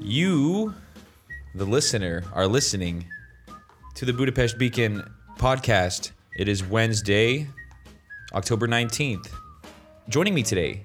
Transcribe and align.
You, 0.00 0.74
the 1.54 1.64
listener, 1.64 2.24
are 2.32 2.46
listening 2.46 3.04
to 3.94 4.04
the 4.04 4.12
Budapest 4.12 4.58
Beacon 4.58 5.02
podcast. 5.36 6.12
It 6.38 6.48
is 6.48 6.64
Wednesday, 6.64 7.46
October 8.32 8.68
19th. 8.68 9.28
Joining 10.08 10.34
me 10.34 10.42
today, 10.42 10.84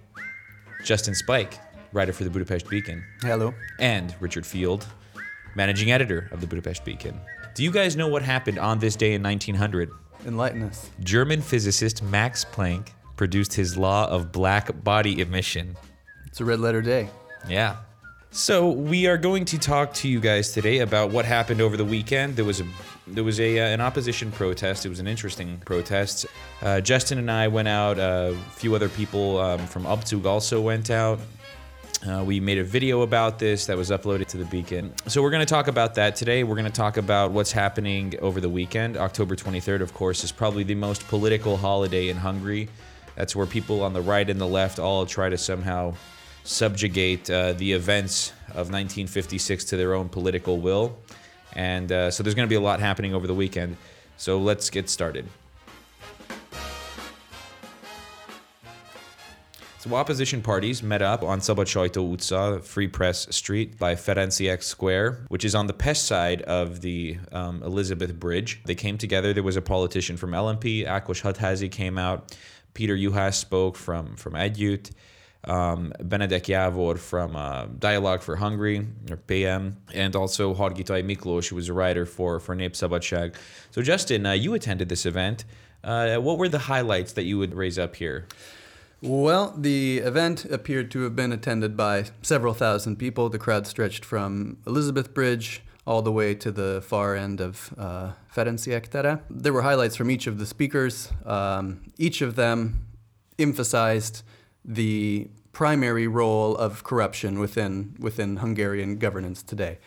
Justin 0.84 1.16
Spike, 1.16 1.60
writer 1.94 2.12
for 2.12 2.24
the 2.24 2.30
Budapest 2.30 2.70
Beacon, 2.70 3.04
Hello. 3.22 3.54
and 3.80 4.14
Richard 4.20 4.46
Field, 4.46 4.86
managing 5.56 5.92
editor 5.92 6.28
of 6.32 6.42
the 6.42 6.48
Budapest 6.48 6.84
Beacon. 6.84 7.20
Do 7.56 7.64
you 7.64 7.72
guys 7.72 7.96
know 7.96 8.08
what 8.08 8.24
happened 8.24 8.58
on 8.58 8.80
this 8.80 8.96
day 8.96 9.14
in 9.14 9.22
1900? 9.24 9.90
Enlighten 10.26 10.64
us. 10.64 10.90
German 11.02 11.42
physicist 11.42 12.02
Max 12.04 12.44
Planck 12.46 12.88
produced 13.16 13.54
his 13.54 13.78
law 13.78 14.08
of 14.10 14.32
black 14.32 14.84
body 14.84 15.22
emission. 15.22 15.78
It's 16.26 16.42
a 16.42 16.46
red 16.46 16.60
letter 16.60 16.82
day. 16.82 17.10
Yeah. 17.48 17.78
So 18.34 18.72
we 18.72 19.06
are 19.06 19.16
going 19.20 19.46
to 19.46 19.60
talk 19.60 19.94
to 19.94 20.08
you 20.08 20.20
guys 20.20 20.54
today 20.54 20.80
about 20.80 21.12
what 21.12 21.24
happened 21.24 21.62
over 21.62 21.78
the 21.78 21.86
weekend. 21.86 22.36
There 22.36 22.44
was 22.44 22.62
a 22.62 22.66
there 23.06 23.24
was 23.24 23.40
a 23.40 23.60
uh, 23.60 23.66
an 23.66 23.80
opposition 23.80 24.32
protest. 24.32 24.88
It 24.88 24.90
was 24.90 25.00
an 25.00 25.06
interesting 25.06 25.62
protest. 25.66 26.26
Uh, 26.60 26.82
Justin 26.82 27.20
and 27.20 27.30
I 27.30 27.48
went 27.48 27.68
out. 27.68 28.00
Uh, 28.00 28.34
a 28.34 28.36
few 28.56 28.74
other 28.74 28.90
people 28.90 29.40
um, 29.40 29.60
from 29.68 29.84
Upzug 29.84 30.26
also 30.26 30.60
went 30.60 30.90
out. 30.90 31.20
Uh, 32.10 32.24
we 32.26 32.40
made 32.40 32.58
a 32.58 32.64
video 32.64 33.04
about 33.04 33.38
this 33.38 33.68
that 33.68 33.78
was 33.78 33.92
uploaded 33.92 34.26
to 34.30 34.38
the 34.38 34.46
Beacon. 34.46 34.92
So 35.08 35.22
we're 35.22 35.30
going 35.30 35.46
to 35.46 35.54
talk 35.54 35.68
about 35.68 35.94
that 35.94 36.16
today. 36.16 36.44
We're 36.44 36.56
going 36.56 36.66
to 36.66 36.72
talk 36.72 36.98
about 36.98 37.30
what's 37.30 37.52
happening 37.52 38.16
over 38.20 38.42
the 38.42 38.50
weekend. 38.50 38.98
October 38.98 39.36
23rd, 39.36 39.82
of 39.82 39.94
course, 39.94 40.24
is 40.24 40.32
probably 40.32 40.64
the 40.64 40.74
most 40.74 41.08
political 41.08 41.56
holiday 41.56 42.10
in 42.10 42.18
Hungary. 42.18 42.68
That's 43.16 43.36
where 43.36 43.46
people 43.46 43.84
on 43.84 43.94
the 43.94 44.02
right 44.02 44.28
and 44.28 44.42
the 44.42 44.48
left 44.48 44.80
all 44.80 45.06
try 45.06 45.30
to 45.30 45.38
somehow 45.38 45.94
subjugate 46.44 47.30
uh, 47.30 47.54
the 47.54 47.72
events 47.74 48.32
of 48.50 48.70
1956 48.70 49.66
to 49.66 49.78
their 49.78 49.94
own 49.94 50.10
political 50.10 50.60
will. 50.60 50.98
And 51.54 51.92
uh, 51.92 52.12
so 52.12 52.24
there's 52.24 52.36
going 52.36 52.48
to 52.48 52.50
be 52.50 52.56
a 52.56 52.62
lot 52.62 52.80
happening 52.80 53.14
over 53.14 53.28
the 53.28 53.34
weekend. 53.34 53.78
So 54.18 54.38
let's 54.40 54.70
get 54.70 54.90
started. 54.90 55.28
So 59.84 59.94
opposition 59.96 60.42
parties 60.42 60.82
met 60.82 61.02
up 61.02 61.24
on 61.24 61.42
Sajtó 61.42 62.10
utca, 62.10 62.64
Free 62.64 62.88
Press 62.88 63.28
Street 63.36 63.78
by 63.78 63.96
Ferenciek 63.96 64.64
Square, 64.64 65.26
which 65.28 65.44
is 65.44 65.56
on 65.56 65.68
the 65.68 65.74
Pest 65.74 66.06
side 66.06 66.42
of 66.44 66.80
the 66.80 67.18
um, 67.34 67.62
Elizabeth 67.64 68.18
Bridge. 68.18 68.62
They 68.64 68.76
came 68.76 68.98
together. 68.98 69.34
There 69.34 69.44
was 69.44 69.58
a 69.58 69.62
politician 69.62 70.16
from 70.16 70.32
LMP, 70.32 70.88
Ákos 70.88 71.22
Hadházy 71.22 71.70
came 71.70 71.98
out. 71.98 72.34
Peter 72.74 72.96
Juhász 72.96 73.34
spoke 73.34 73.76
from, 73.76 74.16
from 74.16 74.36
Együtt. 74.36 74.92
Um, 75.46 75.92
Benedek 76.00 76.46
Javor 76.46 76.98
from 76.98 77.36
uh, 77.36 77.66
Dialogue 77.78 78.22
for 78.22 78.38
Hungary, 78.38 78.88
or 79.10 79.18
PM, 79.18 79.78
and 79.94 80.16
also 80.16 80.54
Hargitai 80.54 81.04
Miklós, 81.04 81.50
who 81.50 81.56
was 81.56 81.68
a 81.68 81.74
writer 81.74 82.06
for, 82.06 82.40
for 82.40 82.56
Népszabadság. 82.56 83.36
So 83.72 83.82
Justin, 83.82 84.26
uh, 84.26 84.32
you 84.32 84.54
attended 84.54 84.88
this 84.88 85.06
event. 85.06 85.44
Uh, 85.84 86.16
what 86.18 86.38
were 86.38 86.48
the 86.48 86.60
highlights 86.60 87.14
that 87.14 87.24
you 87.24 87.38
would 87.38 87.54
raise 87.54 87.78
up 87.78 87.98
here? 87.98 88.26
Well, 89.02 89.54
the 89.58 89.98
event 89.98 90.46
appeared 90.46 90.90
to 90.92 91.02
have 91.02 91.14
been 91.14 91.34
attended 91.34 91.76
by 91.76 92.06
several 92.22 92.54
thousand 92.54 92.96
people. 92.96 93.28
The 93.28 93.38
crowd 93.38 93.68
stretched 93.68 94.06
from 94.06 94.60
Elizabeth 94.66 95.14
Bridge 95.14 95.62
all 95.86 96.02
the 96.02 96.12
way 96.12 96.34
to 96.36 96.52
the 96.54 96.82
far 96.82 97.14
end 97.14 97.42
of 97.42 97.74
uh, 97.78 98.14
Ferenciek 98.34 98.88
tere. 98.88 99.20
There 99.30 99.52
were 99.52 99.64
highlights 99.64 99.98
from 99.98 100.10
each 100.10 100.28
of 100.28 100.40
the 100.40 100.46
speakers. 100.46 101.12
Um, 101.26 101.82
each 101.98 102.22
of 102.22 102.36
them 102.36 102.88
emphasized 103.38 104.24
the 104.66 105.30
primary 105.52 106.08
role 106.08 106.56
of 106.58 106.84
corruption 106.84 107.40
within 107.40 107.96
within 108.00 108.38
Hungarian 108.38 108.98
governance 108.98 109.44
today. 109.44 109.78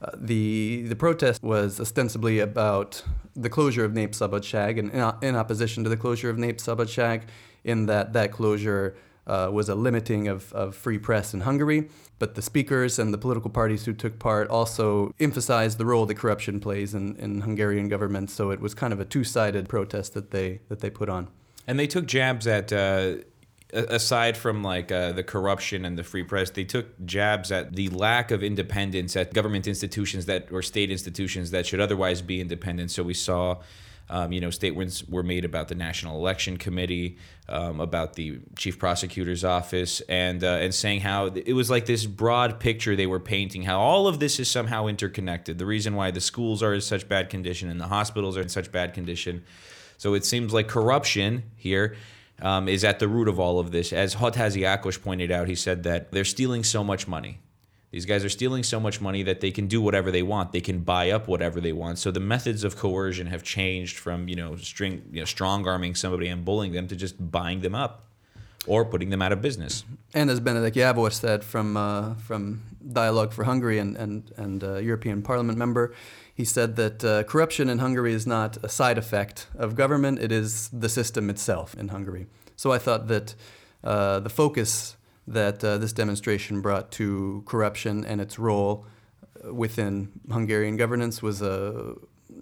Uh, 0.00 0.10
the 0.16 0.84
the 0.88 0.96
protest 0.96 1.42
was 1.42 1.78
ostensibly 1.78 2.40
about 2.40 3.04
the 3.36 3.48
closure 3.48 3.84
of 3.84 3.92
Népszabadság 3.92 4.78
and 4.78 4.90
in, 4.90 5.28
in 5.28 5.36
opposition 5.36 5.84
to 5.84 5.90
the 5.90 5.96
closure 5.96 6.30
of 6.30 6.36
Népszabadság 6.36 7.22
in 7.64 7.86
that 7.86 8.12
that 8.12 8.32
closure 8.32 8.96
uh, 9.26 9.48
was 9.52 9.68
a 9.68 9.74
limiting 9.74 10.28
of, 10.28 10.52
of 10.52 10.74
free 10.74 10.98
press 10.98 11.32
in 11.34 11.40
Hungary. 11.40 11.88
But 12.18 12.34
the 12.34 12.42
speakers 12.42 12.98
and 12.98 13.12
the 13.12 13.18
political 13.18 13.50
parties 13.50 13.84
who 13.84 13.92
took 13.92 14.18
part 14.18 14.48
also 14.48 15.12
emphasized 15.20 15.78
the 15.78 15.86
role 15.86 16.06
that 16.06 16.16
corruption 16.16 16.60
plays 16.60 16.94
in, 16.94 17.16
in 17.16 17.40
Hungarian 17.40 17.88
government. 17.88 18.30
So 18.30 18.50
it 18.50 18.60
was 18.60 18.74
kind 18.74 18.92
of 18.92 19.00
a 19.00 19.04
two-sided 19.04 19.68
protest 19.68 20.14
that 20.14 20.30
they 20.30 20.60
that 20.68 20.80
they 20.80 20.90
put 20.90 21.08
on. 21.08 21.28
And 21.66 21.78
they 21.78 21.86
took 21.86 22.06
jabs 22.06 22.46
at, 22.46 22.72
uh, 22.72 23.18
aside 23.72 24.36
from 24.36 24.62
like 24.62 24.92
uh, 24.92 25.12
the 25.12 25.22
corruption 25.22 25.84
and 25.84 25.98
the 25.98 26.04
free 26.04 26.22
press, 26.22 26.50
they 26.50 26.64
took 26.64 26.86
jabs 27.04 27.50
at 27.50 27.74
the 27.74 27.88
lack 27.88 28.30
of 28.30 28.42
independence 28.42 29.16
at 29.16 29.32
government 29.32 29.66
institutions 29.66 30.26
that 30.26 30.52
or 30.52 30.62
state 30.62 30.90
institutions 30.90 31.50
that 31.50 31.66
should 31.66 31.80
otherwise 31.80 32.22
be 32.22 32.40
independent. 32.40 32.90
So 32.90 33.02
we 33.02 33.14
saw. 33.14 33.58
Um, 34.10 34.30
you 34.30 34.40
know, 34.40 34.50
statements 34.50 35.08
were 35.08 35.22
made 35.22 35.46
about 35.46 35.68
the 35.68 35.74
National 35.74 36.18
Election 36.18 36.58
Committee, 36.58 37.16
um, 37.48 37.80
about 37.80 38.12
the 38.14 38.40
Chief 38.58 38.78
Prosecutor's 38.78 39.42
Office, 39.42 40.02
and 40.02 40.44
uh, 40.44 40.58
and 40.60 40.74
saying 40.74 41.00
how 41.00 41.26
it 41.26 41.54
was 41.54 41.70
like 41.70 41.86
this 41.86 42.04
broad 42.04 42.60
picture 42.60 42.94
they 42.94 43.06
were 43.06 43.20
painting, 43.20 43.62
how 43.62 43.80
all 43.80 44.06
of 44.06 44.18
this 44.18 44.38
is 44.38 44.50
somehow 44.50 44.86
interconnected. 44.86 45.56
The 45.56 45.64
reason 45.64 45.94
why 45.94 46.10
the 46.10 46.20
schools 46.20 46.62
are 46.62 46.74
in 46.74 46.82
such 46.82 47.08
bad 47.08 47.30
condition 47.30 47.70
and 47.70 47.80
the 47.80 47.86
hospitals 47.86 48.36
are 48.36 48.42
in 48.42 48.50
such 48.50 48.70
bad 48.70 48.92
condition. 48.92 49.44
So 49.96 50.12
it 50.12 50.26
seems 50.26 50.52
like 50.52 50.68
corruption 50.68 51.44
here 51.56 51.96
um, 52.42 52.68
is 52.68 52.84
at 52.84 52.98
the 52.98 53.08
root 53.08 53.28
of 53.28 53.40
all 53.40 53.58
of 53.58 53.70
this. 53.70 53.92
As 53.92 54.16
Hadházy 54.16 54.62
Ákos 54.62 55.00
pointed 55.00 55.30
out, 55.30 55.48
he 55.48 55.54
said 55.54 55.82
that 55.84 56.12
they're 56.12 56.24
stealing 56.24 56.64
so 56.64 56.84
much 56.84 57.08
money. 57.08 57.38
These 57.90 58.06
guys 58.06 58.24
are 58.24 58.30
stealing 58.30 58.62
so 58.62 58.80
much 58.80 59.02
money 59.02 59.22
that 59.22 59.40
they 59.40 59.50
can 59.50 59.66
do 59.66 59.80
whatever 59.80 60.10
they 60.10 60.22
want. 60.22 60.52
They 60.52 60.62
can 60.62 60.80
buy 60.80 61.10
up 61.10 61.28
whatever 61.28 61.60
they 61.60 61.72
want. 61.72 61.98
So 61.98 62.10
the 62.10 62.20
methods 62.20 62.64
of 62.64 62.76
coercion 62.76 63.26
have 63.26 63.42
changed 63.42 63.98
from 63.98 64.28
you 64.28 64.36
know 64.36 64.56
string 64.56 65.02
you 65.12 65.20
know 65.20 65.26
strong 65.26 65.66
arming 65.66 65.94
somebody 65.94 66.28
and 66.28 66.44
bullying 66.44 66.72
them 66.72 66.88
to 66.88 66.96
just 66.96 67.30
buying 67.30 67.60
them 67.60 67.74
up 67.74 68.11
or 68.66 68.84
putting 68.84 69.10
them 69.10 69.22
out 69.22 69.32
of 69.32 69.40
business. 69.40 69.84
And 70.14 70.30
as 70.30 70.40
Benedek 70.40 70.74
Javor 70.74 71.12
said 71.12 71.42
from 71.44 71.76
uh, 71.76 72.14
from 72.14 72.62
Dialogue 72.92 73.32
for 73.32 73.44
Hungary 73.44 73.78
and 73.78 73.96
and 73.96 74.32
and 74.36 74.64
uh, 74.64 74.76
European 74.76 75.22
Parliament 75.22 75.58
member, 75.58 75.94
he 76.34 76.44
said 76.44 76.76
that 76.76 77.04
uh, 77.04 77.22
corruption 77.24 77.68
in 77.68 77.78
Hungary 77.78 78.12
is 78.12 78.26
not 78.26 78.58
a 78.62 78.68
side 78.68 78.98
effect 78.98 79.46
of 79.56 79.74
government; 79.74 80.18
it 80.18 80.32
is 80.32 80.68
the 80.68 80.88
system 80.88 81.30
itself 81.30 81.74
in 81.74 81.88
Hungary. 81.88 82.26
So 82.56 82.70
I 82.70 82.78
thought 82.78 83.08
that 83.08 83.34
uh, 83.84 84.20
the 84.20 84.30
focus 84.30 84.96
that 85.26 85.64
uh, 85.64 85.78
this 85.78 85.92
demonstration 85.92 86.60
brought 86.60 86.90
to 86.92 87.42
corruption 87.46 88.04
and 88.04 88.20
its 88.20 88.38
role 88.38 88.86
within 89.50 90.08
Hungarian 90.30 90.76
governance 90.76 91.22
was 91.22 91.42
a, 91.42 91.94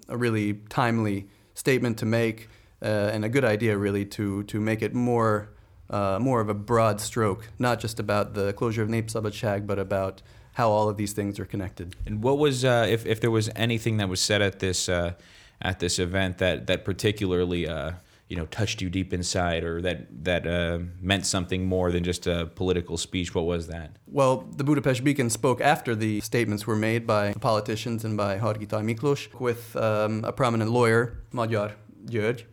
a 0.07 0.17
really 0.17 0.53
timely 0.69 1.27
statement 1.53 1.97
to 1.99 2.05
make 2.05 2.49
uh, 2.81 3.11
and 3.13 3.23
a 3.23 3.29
good 3.29 3.45
idea, 3.45 3.77
really, 3.77 4.05
to, 4.05 4.43
to 4.43 4.59
make 4.59 4.81
it 4.81 4.93
more, 4.93 5.49
uh, 5.91 6.17
more 6.19 6.41
of 6.41 6.49
a 6.49 6.53
broad 6.53 6.99
stroke, 6.99 7.49
not 7.59 7.79
just 7.79 7.99
about 7.99 8.33
the 8.33 8.53
closure 8.53 8.81
of 8.81 8.89
Népszabadság, 8.89 9.67
but 9.67 9.77
about 9.77 10.21
how 10.53 10.69
all 10.69 10.89
of 10.89 10.97
these 10.97 11.13
things 11.13 11.39
are 11.39 11.45
connected. 11.45 11.95
And 12.05 12.23
what 12.23 12.37
was 12.37 12.65
uh, 12.65 12.87
if 12.89 13.05
if 13.05 13.19
there 13.19 13.31
was 13.31 13.49
anything 13.55 13.97
that 13.97 14.09
was 14.09 14.21
said 14.21 14.41
at 14.41 14.59
this 14.59 14.89
uh, 14.89 15.13
at 15.61 15.79
this 15.79 15.99
event 15.99 16.37
that 16.37 16.67
that 16.67 16.83
particularly 16.85 17.67
uh, 17.67 17.91
you 18.27 18.37
know 18.37 18.45
touched 18.45 18.81
you 18.81 18.89
deep 18.89 19.13
inside 19.13 19.63
or 19.63 19.81
that 19.81 20.23
that 20.23 20.47
uh, 20.47 20.79
meant 21.01 21.25
something 21.25 21.65
more 21.65 21.91
than 21.91 22.03
just 22.03 22.27
a 22.27 22.45
political 22.55 22.97
speech? 22.97 23.35
What 23.35 23.45
was 23.45 23.67
that? 23.67 23.91
Well, 24.07 24.47
the 24.55 24.63
Budapest 24.63 25.03
Beacon 25.03 25.29
spoke 25.29 25.61
after 25.61 25.95
the 25.95 26.21
statements 26.21 26.65
were 26.65 26.77
made 26.77 27.05
by 27.05 27.33
politicians 27.33 28.05
and 28.05 28.15
by 28.17 28.37
Hargitai 28.37 28.83
Miklós 28.83 29.27
with 29.39 29.75
um, 29.75 30.23
a 30.23 30.31
prominent 30.31 30.71
lawyer, 30.71 31.17
Magyar 31.31 31.71
György, 32.05 32.43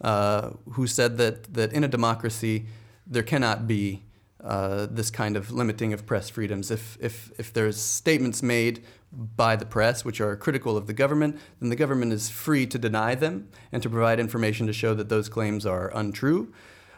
uh, 0.00 0.50
who 0.72 0.86
said 0.86 1.18
that 1.18 1.54
that 1.54 1.72
in 1.72 1.84
a 1.84 1.88
democracy 1.88 2.66
there 3.06 3.22
cannot 3.22 3.66
be 3.66 4.02
uh, 4.42 4.86
this 4.90 5.10
kind 5.10 5.36
of 5.36 5.50
limiting 5.50 5.92
of 5.92 6.06
press 6.06 6.28
freedoms. 6.28 6.70
If, 6.70 6.98
if, 7.00 7.32
if 7.38 7.52
there's 7.52 7.80
statements 7.80 8.42
made 8.42 8.84
by 9.10 9.56
the 9.56 9.64
press 9.64 10.04
which 10.04 10.20
are 10.20 10.36
critical 10.36 10.76
of 10.76 10.86
the 10.86 10.92
government, 10.92 11.38
then 11.60 11.70
the 11.70 11.76
government 11.76 12.12
is 12.12 12.28
free 12.28 12.66
to 12.66 12.78
deny 12.78 13.14
them 13.14 13.48
and 13.72 13.82
to 13.82 13.88
provide 13.88 14.20
information 14.20 14.66
to 14.66 14.72
show 14.72 14.92
that 14.94 15.08
those 15.08 15.28
claims 15.28 15.64
are 15.64 15.90
untrue. 15.96 16.52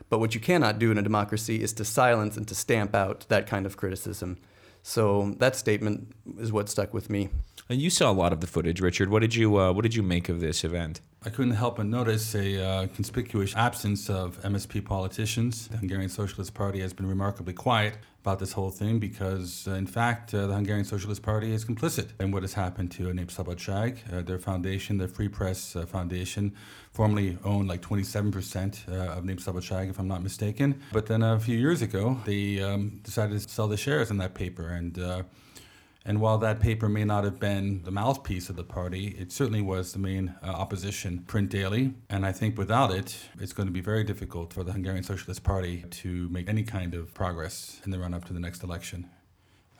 But 0.08 0.18
what 0.18 0.34
you 0.34 0.40
cannot 0.40 0.78
do 0.78 0.90
in 0.90 0.98
a 0.98 1.02
democracy 1.02 1.62
is 1.62 1.72
to 1.74 1.84
silence 1.84 2.36
and 2.36 2.46
to 2.48 2.54
stamp 2.54 2.94
out 2.94 3.26
that 3.28 3.46
kind 3.46 3.66
of 3.66 3.76
criticism. 3.76 4.38
So 4.82 5.34
that 5.38 5.56
statement 5.56 6.12
is 6.38 6.52
what 6.52 6.68
stuck 6.68 6.94
with 6.94 7.10
me. 7.10 7.28
And 7.68 7.80
you 7.80 7.90
saw 7.90 8.10
a 8.10 8.14
lot 8.14 8.32
of 8.32 8.40
the 8.40 8.46
footage, 8.46 8.80
Richard. 8.80 9.10
What 9.10 9.20
did 9.20 9.34
you 9.34 9.58
uh, 9.58 9.72
What 9.72 9.82
did 9.82 9.96
you 9.96 10.02
make 10.02 10.28
of 10.28 10.40
this 10.40 10.62
event? 10.62 11.00
I 11.24 11.30
couldn't 11.30 11.54
help 11.54 11.76
but 11.76 11.86
notice 11.86 12.34
a 12.34 12.64
uh, 12.64 12.86
conspicuous 12.88 13.54
absence 13.56 14.08
of 14.08 14.40
MSZP 14.42 14.84
politicians. 14.84 15.66
The 15.68 15.78
Hungarian 15.78 16.08
Socialist 16.08 16.54
Party 16.54 16.80
has 16.80 16.92
been 16.92 17.06
remarkably 17.06 17.52
quiet 17.52 17.98
about 18.22 18.38
this 18.38 18.52
whole 18.52 18.70
thing 18.70 18.98
because, 18.98 19.66
uh, 19.66 19.72
in 19.72 19.86
fact, 19.86 20.34
uh, 20.34 20.46
the 20.46 20.54
Hungarian 20.54 20.84
Socialist 20.84 21.22
Party 21.22 21.52
is 21.52 21.64
complicit 21.64 22.08
in 22.20 22.30
what 22.32 22.42
has 22.42 22.54
happened 22.54 22.90
to 22.92 23.04
Népszabadság. 23.12 23.98
Uh, 24.12 24.22
their 24.22 24.38
foundation, 24.38 24.98
the 24.98 25.08
Free 25.08 25.28
Press 25.28 25.74
uh, 25.74 25.86
Foundation, 25.86 26.52
formerly 26.92 27.38
owned 27.44 27.68
like 27.68 27.82
27% 27.82 28.88
uh, 28.88 29.18
of 29.18 29.24
Népszabadság, 29.24 29.88
if 29.88 29.98
I'm 29.98 30.08
not 30.08 30.22
mistaken. 30.22 30.80
But 30.92 31.06
then 31.06 31.22
a 31.22 31.40
few 31.40 31.56
years 31.56 31.82
ago, 31.82 32.20
they 32.24 32.60
um, 32.60 33.00
decided 33.02 33.40
to 33.40 33.48
sell 33.48 33.68
the 33.68 33.76
shares 33.76 34.10
in 34.10 34.18
that 34.18 34.34
paper 34.34 34.68
and 34.68 35.24
and 36.06 36.20
while 36.20 36.38
that 36.38 36.60
paper 36.60 36.88
may 36.88 37.04
not 37.04 37.24
have 37.24 37.40
been 37.40 37.82
the 37.82 37.90
mouthpiece 37.90 38.48
of 38.48 38.54
the 38.54 38.62
party, 38.62 39.08
it 39.18 39.32
certainly 39.32 39.60
was 39.60 39.92
the 39.92 39.98
main 39.98 40.36
uh, 40.40 40.46
opposition 40.46 41.24
print 41.26 41.50
daily. 41.50 41.94
And 42.08 42.24
I 42.24 42.30
think 42.30 42.56
without 42.56 42.92
it, 42.92 43.18
it's 43.40 43.52
going 43.52 43.66
to 43.66 43.72
be 43.72 43.80
very 43.80 44.04
difficult 44.04 44.52
for 44.52 44.62
the 44.62 44.70
Hungarian 44.70 45.02
Socialist 45.02 45.42
Party 45.42 45.84
to 45.90 46.28
make 46.28 46.48
any 46.48 46.62
kind 46.62 46.94
of 46.94 47.12
progress 47.12 47.80
in 47.84 47.90
the 47.90 47.98
run 47.98 48.14
up 48.14 48.24
to 48.26 48.32
the 48.32 48.38
next 48.38 48.62
election. 48.62 49.10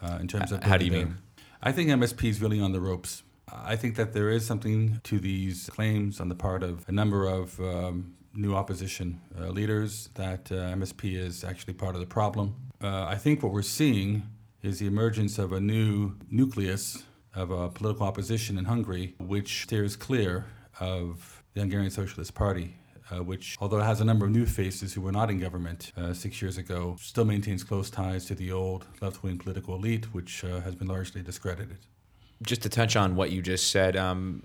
Uh, 0.03 0.19
in 0.21 0.27
terms 0.27 0.51
of 0.51 0.65
how 0.65 0.77
do 0.77 0.85
you 0.85 0.91
mean? 0.91 1.19
I 1.63 1.71
think 1.71 1.91
MSZP 1.91 2.29
is 2.29 2.43
really 2.43 2.61
on 2.61 2.73
the 2.73 2.81
ropes. 2.81 3.23
I 3.53 3.77
think 3.77 3.95
that 3.95 4.13
there 4.13 4.29
is 4.29 4.45
something 4.45 5.01
to 5.05 5.21
these 5.21 5.71
claims 5.73 6.21
on 6.21 6.29
the 6.29 6.35
part 6.35 6.65
of 6.65 6.85
a 6.89 6.93
number 6.93 7.25
of 7.27 7.61
um, 7.61 8.17
new 8.35 8.57
opposition 8.57 9.21
uh, 9.39 9.47
leaders 9.51 10.11
that 10.15 10.51
uh, 10.51 10.75
MSZP 10.75 11.17
is 11.17 11.45
actually 11.45 11.75
part 11.75 11.95
of 11.95 12.01
the 12.01 12.07
problem. 12.07 12.57
Uh, 12.83 13.05
I 13.05 13.15
think 13.15 13.45
what 13.45 13.53
we're 13.53 13.63
seeing 13.63 14.25
is 14.67 14.81
the 14.81 14.87
emergence 14.87 15.39
of 15.39 15.53
a 15.53 15.61
new 15.61 16.13
nucleus 16.31 17.05
of 17.35 17.51
a 17.51 17.69
political 17.69 18.07
opposition 18.07 18.59
in 18.59 18.65
Hungary, 18.65 19.15
which 19.19 19.63
steers 19.63 19.95
clear 19.95 20.47
of 20.81 21.43
the 21.55 21.61
Hungarian 21.61 21.91
Socialist 21.91 22.35
Party. 22.35 22.75
Uh, 23.09 23.23
which, 23.23 23.57
although 23.61 23.79
it 23.79 23.85
has 23.85 24.01
a 24.01 24.05
number 24.05 24.27
of 24.27 24.33
new 24.33 24.45
faces 24.45 24.93
who 24.93 25.01
were 25.01 25.13
not 25.13 25.31
in 25.31 25.39
government 25.39 25.93
uh, 25.97 26.13
six 26.13 26.43
years 26.43 26.59
ago, 26.59 26.97
still 27.01 27.25
maintains 27.25 27.63
close 27.63 27.89
ties 27.89 28.25
to 28.25 28.35
the 28.35 28.51
old 28.51 28.85
left 29.01 29.23
wing 29.23 29.39
political 29.39 29.77
elite, 29.77 30.07
which 30.13 30.43
uh, 30.43 30.59
has 30.63 30.75
been 30.75 30.89
largely 30.89 31.23
discredited. 31.23 31.79
Just 32.43 32.63
to 32.63 32.69
touch 32.69 32.97
on 32.97 33.15
what 33.15 33.31
you 33.31 33.43
just 33.43 33.71
said, 33.71 33.97
um, 33.97 34.43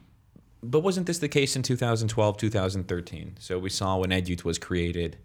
but 0.62 0.82
wasn't 0.82 1.08
this 1.08 1.18
the 1.18 1.28
case 1.28 1.56
in 1.56 1.64
2012, 1.64 2.38
2013? 2.38 3.38
So 3.40 3.58
we 3.58 3.72
saw 3.72 3.98
when 3.98 4.12
Együtt 4.12 4.44
was 4.44 4.60
created, 4.60 5.18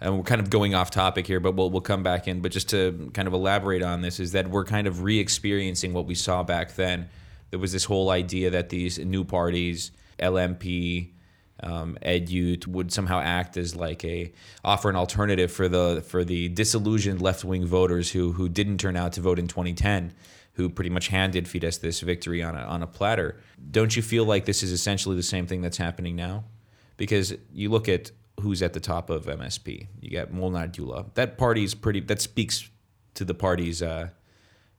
and 0.00 0.16
we're 0.16 0.24
kind 0.24 0.40
of 0.40 0.50
going 0.50 0.74
off 0.74 0.90
topic 0.90 1.26
here, 1.26 1.40
but 1.40 1.54
we'll, 1.54 1.70
we'll 1.70 1.80
come 1.80 2.02
back 2.02 2.28
in. 2.28 2.40
But 2.40 2.52
just 2.52 2.68
to 2.70 3.10
kind 3.14 3.26
of 3.26 3.34
elaborate 3.34 3.82
on 3.82 4.02
this, 4.02 4.20
is 4.20 4.32
that 4.32 4.50
we're 4.50 4.64
kind 4.64 4.86
of 4.86 5.02
re 5.02 5.18
experiencing 5.18 5.94
what 5.94 6.06
we 6.06 6.14
saw 6.14 6.42
back 6.42 6.74
then. 6.74 7.08
There 7.50 7.58
was 7.58 7.72
this 7.72 7.84
whole 7.84 8.10
idea 8.10 8.50
that 8.50 8.68
these 8.68 8.98
new 8.98 9.24
parties, 9.24 9.92
LMP, 10.18 11.12
um, 11.62 11.96
Együtt, 12.02 12.66
would 12.66 12.92
somehow 12.92 13.20
act 13.20 13.56
as 13.56 13.74
like 13.74 14.04
a 14.04 14.32
offer 14.62 14.90
an 14.90 14.96
alternative 14.96 15.50
for 15.50 15.68
the 15.68 16.04
for 16.06 16.24
the 16.24 16.48
disillusioned 16.48 17.22
left 17.22 17.44
wing 17.44 17.64
voters 17.64 18.10
who 18.10 18.32
who 18.32 18.48
didn't 18.48 18.78
turn 18.78 18.96
out 18.96 19.14
to 19.14 19.22
vote 19.22 19.38
in 19.38 19.48
2010, 19.48 20.12
who 20.54 20.68
pretty 20.68 20.90
much 20.90 21.08
handed 21.08 21.46
Fidesz 21.46 21.80
this 21.80 22.00
victory 22.00 22.42
on 22.42 22.54
a 22.54 22.60
on 22.60 22.82
a 22.82 22.86
platter. 22.86 23.40
Don't 23.70 23.96
you 23.96 24.02
feel 24.02 24.26
like 24.26 24.44
this 24.44 24.62
is 24.62 24.72
essentially 24.72 25.16
the 25.16 25.22
same 25.22 25.46
thing 25.46 25.62
that's 25.62 25.78
happening 25.78 26.16
now? 26.16 26.44
Because 26.98 27.34
you 27.52 27.70
look 27.70 27.88
at 27.88 28.10
who's 28.40 28.62
at 28.62 28.72
the 28.72 28.80
top 28.80 29.10
of 29.10 29.26
MSZP. 29.26 29.88
You 30.00 30.10
got 30.10 30.30
Molnár 30.30 30.70
Gyula. 30.72 31.14
That 31.14 31.38
party's 31.38 31.74
pretty. 31.74 32.00
That 32.00 32.20
speaks 32.20 32.68
to 33.14 33.24
the 33.24 33.34
party's, 33.34 33.82
uh, 33.82 34.08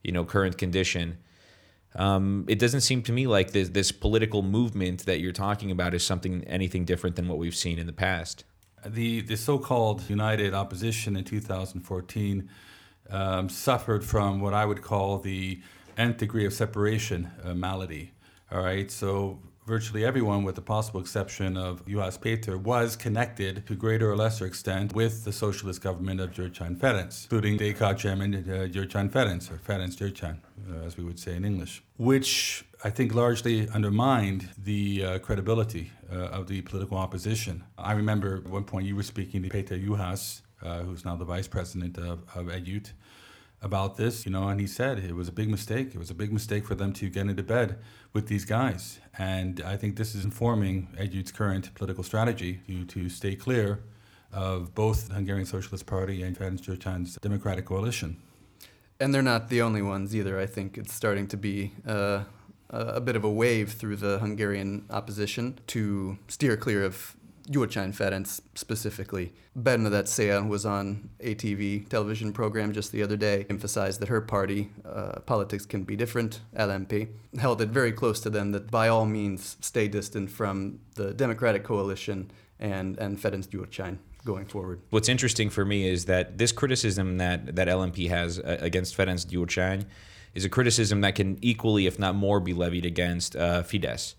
you 0.02 0.12
know, 0.12 0.24
current 0.24 0.58
condition. 0.58 1.18
Um, 1.94 2.44
it 2.48 2.58
doesn't 2.58 2.82
seem 2.82 3.02
to 3.02 3.12
me 3.12 3.26
like 3.26 3.52
this 3.52 3.70
this 3.70 3.92
political 3.92 4.42
movement 4.42 5.06
that 5.06 5.20
you're 5.20 5.32
talking 5.32 5.70
about 5.70 5.94
is 5.94 6.04
something 6.04 6.44
anything 6.44 6.84
different 6.84 7.16
than 7.16 7.28
what 7.28 7.38
we've 7.38 7.56
seen 7.56 7.78
in 7.78 7.86
the 7.86 7.92
past. 7.92 8.44
The 8.86 9.22
the 9.22 9.36
so-called 9.36 10.08
united 10.08 10.54
opposition 10.54 11.16
in 11.16 11.24
2014 11.24 12.48
um, 13.10 13.48
suffered 13.48 14.04
from 14.04 14.40
what 14.40 14.54
I 14.54 14.64
would 14.64 14.82
call 14.82 15.18
the 15.18 15.60
nth 15.96 16.18
degree 16.18 16.46
of 16.46 16.52
separation 16.52 17.30
uh, 17.42 17.54
malady. 17.54 18.12
All 18.52 18.62
right, 18.62 18.90
so 18.90 19.40
virtually 19.68 20.02
everyone, 20.02 20.44
with 20.44 20.54
the 20.54 20.62
possible 20.62 20.98
exception 20.98 21.54
of 21.58 21.84
Juhász 21.84 22.18
Péter, 22.18 22.56
was 22.56 22.96
connected 22.96 23.66
to 23.66 23.74
greater 23.74 24.10
or 24.10 24.16
lesser 24.16 24.46
extent 24.46 24.94
with 24.94 25.24
the 25.26 25.32
socialist 25.44 25.82
government 25.82 26.22
of 26.22 26.30
Gyurcsány 26.30 26.78
Ferenc, 26.78 27.24
including 27.24 27.58
the 27.58 27.74
DK 27.74 27.98
chairman 27.98 28.34
uh, 28.34 28.66
Gyurcsány 28.74 29.10
Ferenc, 29.10 29.42
or 29.52 29.58
Ferenc 29.58 29.94
Gyurcsány, 29.94 30.38
uh, 30.38 30.86
as 30.86 30.96
we 30.96 31.04
would 31.04 31.18
say 31.18 31.36
in 31.36 31.44
English, 31.44 31.82
which 31.98 32.64
I 32.82 32.88
think 32.88 33.14
largely 33.14 33.68
undermined 33.68 34.48
the 34.56 35.04
uh, 35.04 35.18
credibility 35.18 35.92
uh, 36.10 36.38
of 36.38 36.46
the 36.46 36.62
political 36.62 36.96
opposition. 36.96 37.62
I 37.76 37.92
remember 37.92 38.38
at 38.38 38.48
one 38.48 38.64
point 38.64 38.86
you 38.86 38.96
were 38.96 39.02
speaking 39.02 39.42
to 39.42 39.50
Péter 39.50 39.78
Juhász, 39.86 40.40
uh, 40.62 40.80
who's 40.80 41.04
now 41.04 41.16
the 41.16 41.26
vice 41.26 41.46
president 41.46 41.98
of, 41.98 42.20
of 42.34 42.46
Együtt, 42.46 42.92
about 43.60 43.96
this, 43.96 44.24
you 44.24 44.30
know, 44.30 44.48
and 44.48 44.60
he 44.60 44.66
said 44.66 44.98
it 44.98 45.14
was 45.14 45.28
a 45.28 45.32
big 45.32 45.48
mistake. 45.48 45.88
It 45.94 45.98
was 45.98 46.10
a 46.10 46.14
big 46.14 46.32
mistake 46.32 46.64
for 46.64 46.74
them 46.74 46.92
to 46.94 47.10
get 47.10 47.26
into 47.26 47.42
bed 47.42 47.78
with 48.12 48.28
these 48.28 48.44
guys. 48.44 49.00
And 49.18 49.60
I 49.60 49.76
think 49.76 49.96
this 49.96 50.14
is 50.14 50.24
informing 50.24 50.88
Együtt's 50.98 51.32
current 51.32 51.74
political 51.74 52.04
strategy 52.04 52.60
to, 52.68 52.84
to 52.84 53.08
stay 53.08 53.34
clear 53.34 53.80
of 54.32 54.74
both 54.74 55.08
the 55.08 55.14
Hungarian 55.14 55.46
Socialist 55.46 55.86
Party 55.86 56.22
and 56.22 56.38
Ferenc 56.38 56.60
Gyurcsány's 56.60 57.16
Democratic 57.16 57.64
Coalition. 57.64 58.18
And 59.00 59.14
they're 59.14 59.22
not 59.22 59.48
the 59.48 59.62
only 59.62 59.82
ones 59.82 60.14
either. 60.14 60.38
I 60.38 60.46
think 60.46 60.76
it's 60.76 60.92
starting 60.92 61.26
to 61.28 61.36
be 61.36 61.72
uh, 61.86 62.24
a 62.70 63.00
bit 63.00 63.16
of 63.16 63.24
a 63.24 63.30
wave 63.30 63.72
through 63.72 63.96
the 63.96 64.18
Hungarian 64.18 64.84
opposition 64.90 65.58
to 65.68 66.18
steer 66.28 66.56
clear 66.56 66.84
of 66.84 67.16
Gyurcsány 67.50 67.94
Ferenc 67.94 68.40
specifically. 68.54 69.32
Bernadett 69.56 70.06
Széll 70.06 70.48
was 70.48 70.64
on 70.64 71.10
a 71.20 71.34
TV 71.34 71.88
television 71.88 72.32
program 72.32 72.72
just 72.72 72.92
the 72.92 73.02
other 73.02 73.16
day, 73.16 73.46
emphasized 73.50 74.00
that 74.00 74.08
her 74.08 74.20
party, 74.20 74.70
uh, 74.84 75.20
politics 75.20 75.66
can 75.66 75.82
be 75.84 75.96
different, 75.96 76.40
LMP, 76.56 77.08
held 77.38 77.60
it 77.60 77.70
very 77.70 77.92
close 77.92 78.20
to 78.20 78.30
them 78.30 78.52
that 78.52 78.70
by 78.70 78.88
all 78.88 79.06
means 79.06 79.56
stay 79.60 79.88
distant 79.88 80.30
from 80.30 80.80
the 80.94 81.12
Democratic 81.14 81.64
Coalition 81.64 82.30
and, 82.60 82.98
and 82.98 83.18
Ferenc 83.18 83.48
Gyurcsány 83.48 83.98
going 84.24 84.46
forward. 84.46 84.80
What's 84.90 85.08
interesting 85.08 85.48
for 85.50 85.64
me 85.64 85.88
is 85.88 86.04
that 86.04 86.38
this 86.38 86.52
criticism 86.52 87.18
that, 87.18 87.56
that 87.56 87.68
LMP 87.68 88.08
has 88.08 88.38
uh, 88.38 88.58
against 88.60 88.96
Ferenc 88.96 89.26
Gyurcsány 89.26 89.86
is 90.34 90.44
a 90.44 90.48
criticism 90.48 91.00
that 91.00 91.14
can 91.14 91.38
equally, 91.40 91.86
if 91.86 91.98
not 91.98 92.14
more, 92.14 92.40
be 92.40 92.52
levied 92.52 92.84
against 92.84 93.34
uh, 93.36 93.62
Fidesz. 93.62 94.14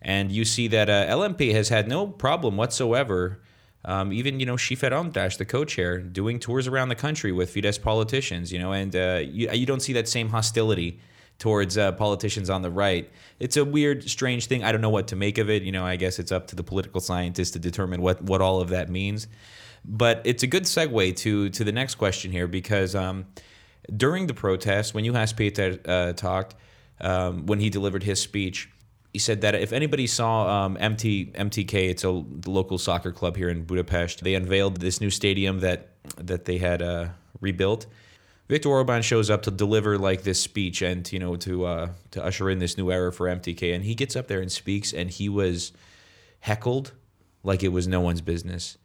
And 0.00 0.30
you 0.30 0.44
see 0.44 0.68
that 0.68 0.88
uh, 0.88 1.06
LMP 1.06 1.52
has 1.52 1.68
had 1.68 1.88
no 1.88 2.06
problem 2.06 2.56
whatsoever. 2.56 3.40
Um, 3.84 4.12
even 4.12 4.38
you 4.40 4.46
know 4.46 4.56
Schiffer 4.56 4.90
András, 4.90 5.38
the 5.38 5.44
co-chair, 5.44 5.98
doing 5.98 6.38
tours 6.38 6.66
around 6.66 6.88
the 6.88 6.94
country 6.94 7.32
with 7.32 7.54
Fidesz 7.54 7.80
politicians. 7.80 8.52
You 8.52 8.58
know, 8.58 8.72
and 8.72 8.94
uh, 8.94 9.20
you, 9.24 9.50
you 9.50 9.66
don't 9.66 9.80
see 9.80 9.92
that 9.94 10.08
same 10.08 10.28
hostility 10.28 11.00
towards 11.38 11.78
uh, 11.78 11.92
politicians 11.92 12.50
on 12.50 12.62
the 12.62 12.70
right. 12.70 13.10
It's 13.38 13.56
a 13.56 13.64
weird, 13.64 14.08
strange 14.08 14.46
thing. 14.46 14.64
I 14.64 14.72
don't 14.72 14.80
know 14.80 14.90
what 14.90 15.08
to 15.08 15.16
make 15.16 15.38
of 15.38 15.48
it. 15.48 15.62
You 15.62 15.72
know, 15.72 15.86
I 15.86 15.96
guess 15.96 16.18
it's 16.18 16.32
up 16.32 16.48
to 16.48 16.56
the 16.56 16.64
political 16.64 17.00
scientists 17.00 17.52
to 17.52 17.58
determine 17.58 18.02
what 18.02 18.22
what 18.22 18.40
all 18.40 18.60
of 18.60 18.70
that 18.70 18.88
means. 18.88 19.28
But 19.84 20.22
it's 20.24 20.42
a 20.42 20.46
good 20.46 20.64
segue 20.64 21.16
to 21.16 21.50
to 21.50 21.64
the 21.64 21.72
next 21.72 21.94
question 21.94 22.32
here 22.32 22.46
because 22.46 22.94
um, 22.94 23.26
during 23.96 24.26
the 24.26 24.34
protest, 24.34 24.94
when 24.94 25.04
Juhász 25.04 25.34
Péter 25.34 25.80
uh, 25.88 26.12
talked, 26.12 26.54
um, 27.00 27.46
when 27.46 27.60
he 27.60 27.70
delivered 27.70 28.02
his 28.02 28.20
speech 28.20 28.68
he 29.18 29.20
said 29.20 29.40
that 29.40 29.56
if 29.56 29.72
anybody 29.72 30.06
saw 30.06 30.46
um, 30.46 30.76
MT 30.78 31.32
MTK, 31.34 31.90
it's 31.90 32.04
a 32.04 32.10
local 32.48 32.78
soccer 32.78 33.10
club 33.10 33.36
here 33.36 33.48
in 33.48 33.64
Budapest. 33.64 34.22
They 34.22 34.36
unveiled 34.36 34.76
this 34.76 35.00
new 35.00 35.10
stadium 35.10 35.58
that 35.58 35.88
that 36.18 36.44
they 36.44 36.58
had 36.58 36.82
uh, 36.82 37.08
rebuilt. 37.40 37.86
Viktor 38.46 38.68
Orban 38.68 39.02
shows 39.02 39.28
up 39.28 39.42
to 39.42 39.50
deliver 39.50 39.98
like 39.98 40.22
this 40.22 40.40
speech 40.40 40.82
and 40.82 41.12
you 41.12 41.18
know 41.18 41.34
to 41.34 41.64
uh, 41.66 41.88
to 42.12 42.24
usher 42.24 42.48
in 42.48 42.60
this 42.60 42.78
new 42.78 42.92
era 42.92 43.12
for 43.12 43.26
MTK, 43.26 43.74
and 43.74 43.82
he 43.82 43.96
gets 43.96 44.14
up 44.14 44.28
there 44.28 44.40
and 44.40 44.52
speaks, 44.52 44.92
and 44.92 45.10
he 45.10 45.28
was 45.28 45.72
heckled 46.38 46.92
like 47.42 47.64
it 47.64 47.72
was 47.72 47.88
no 47.88 48.00
one's 48.00 48.20
business 48.20 48.78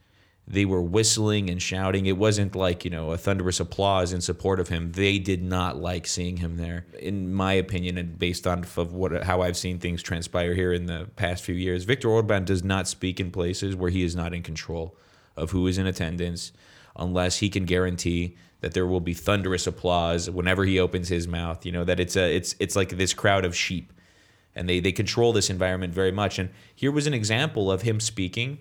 they 0.45 0.65
were 0.65 0.81
whistling 0.81 1.49
and 1.49 1.61
shouting. 1.61 2.05
It 2.05 2.17
wasn't 2.17 2.55
like, 2.55 2.83
you 2.83 2.91
know, 2.91 3.11
a 3.11 3.17
thunderous 3.17 3.59
applause 3.59 4.11
in 4.11 4.19
support 4.19 4.59
of 4.59 4.67
him. 4.67 4.91
They 4.91 5.17
did 5.17 5.41
not 5.41 5.77
like 5.77 6.05
seeing 6.05 6.37
him 6.37 6.57
there. 6.57 6.85
In 6.99 7.33
my 7.33 7.53
opinion, 7.53 7.97
and 7.97 8.19
based 8.19 8.45
on 8.45 8.65
of 8.75 8.93
what 8.93 9.23
how 9.23 9.41
I've 9.41 9.55
seen 9.55 9.79
things 9.79 10.03
transpire 10.03 10.53
here 10.53 10.73
in 10.73 10.85
the 10.85 11.07
past 11.15 11.43
few 11.43 11.55
years, 11.55 11.85
Viktor 11.85 12.09
Orban 12.09 12.43
does 12.43 12.63
not 12.63 12.87
speak 12.87 13.19
in 13.19 13.31
places 13.31 13.75
where 13.75 13.89
he 13.89 14.03
is 14.03 14.15
not 14.15 14.33
in 14.33 14.43
control 14.43 14.97
of 15.37 15.51
who 15.51 15.65
is 15.67 15.77
in 15.77 15.87
attendance 15.87 16.51
unless 16.95 17.37
he 17.37 17.49
can 17.49 17.65
guarantee 17.65 18.35
that 18.59 18.73
there 18.73 18.85
will 18.85 18.99
be 18.99 19.13
thunderous 19.13 19.65
applause 19.65 20.29
whenever 20.29 20.65
he 20.65 20.79
opens 20.79 21.07
his 21.07 21.27
mouth, 21.27 21.65
you 21.65 21.71
know, 21.71 21.85
that 21.85 21.99
it's 21.99 22.17
a 22.17 22.35
it's 22.35 22.53
it's 22.59 22.75
like 22.75 22.89
this 22.89 23.13
crowd 23.13 23.45
of 23.45 23.55
sheep. 23.55 23.93
And 24.55 24.69
they, 24.69 24.79
they 24.79 24.91
control 24.91 25.33
this 25.33 25.49
environment 25.49 25.95
very 25.95 26.11
much. 26.11 26.37
And 26.37 26.51
here 26.75 26.91
was 26.91 27.07
an 27.07 27.13
example 27.13 27.71
of 27.71 27.81
him 27.81 27.99
speaking 27.99 28.59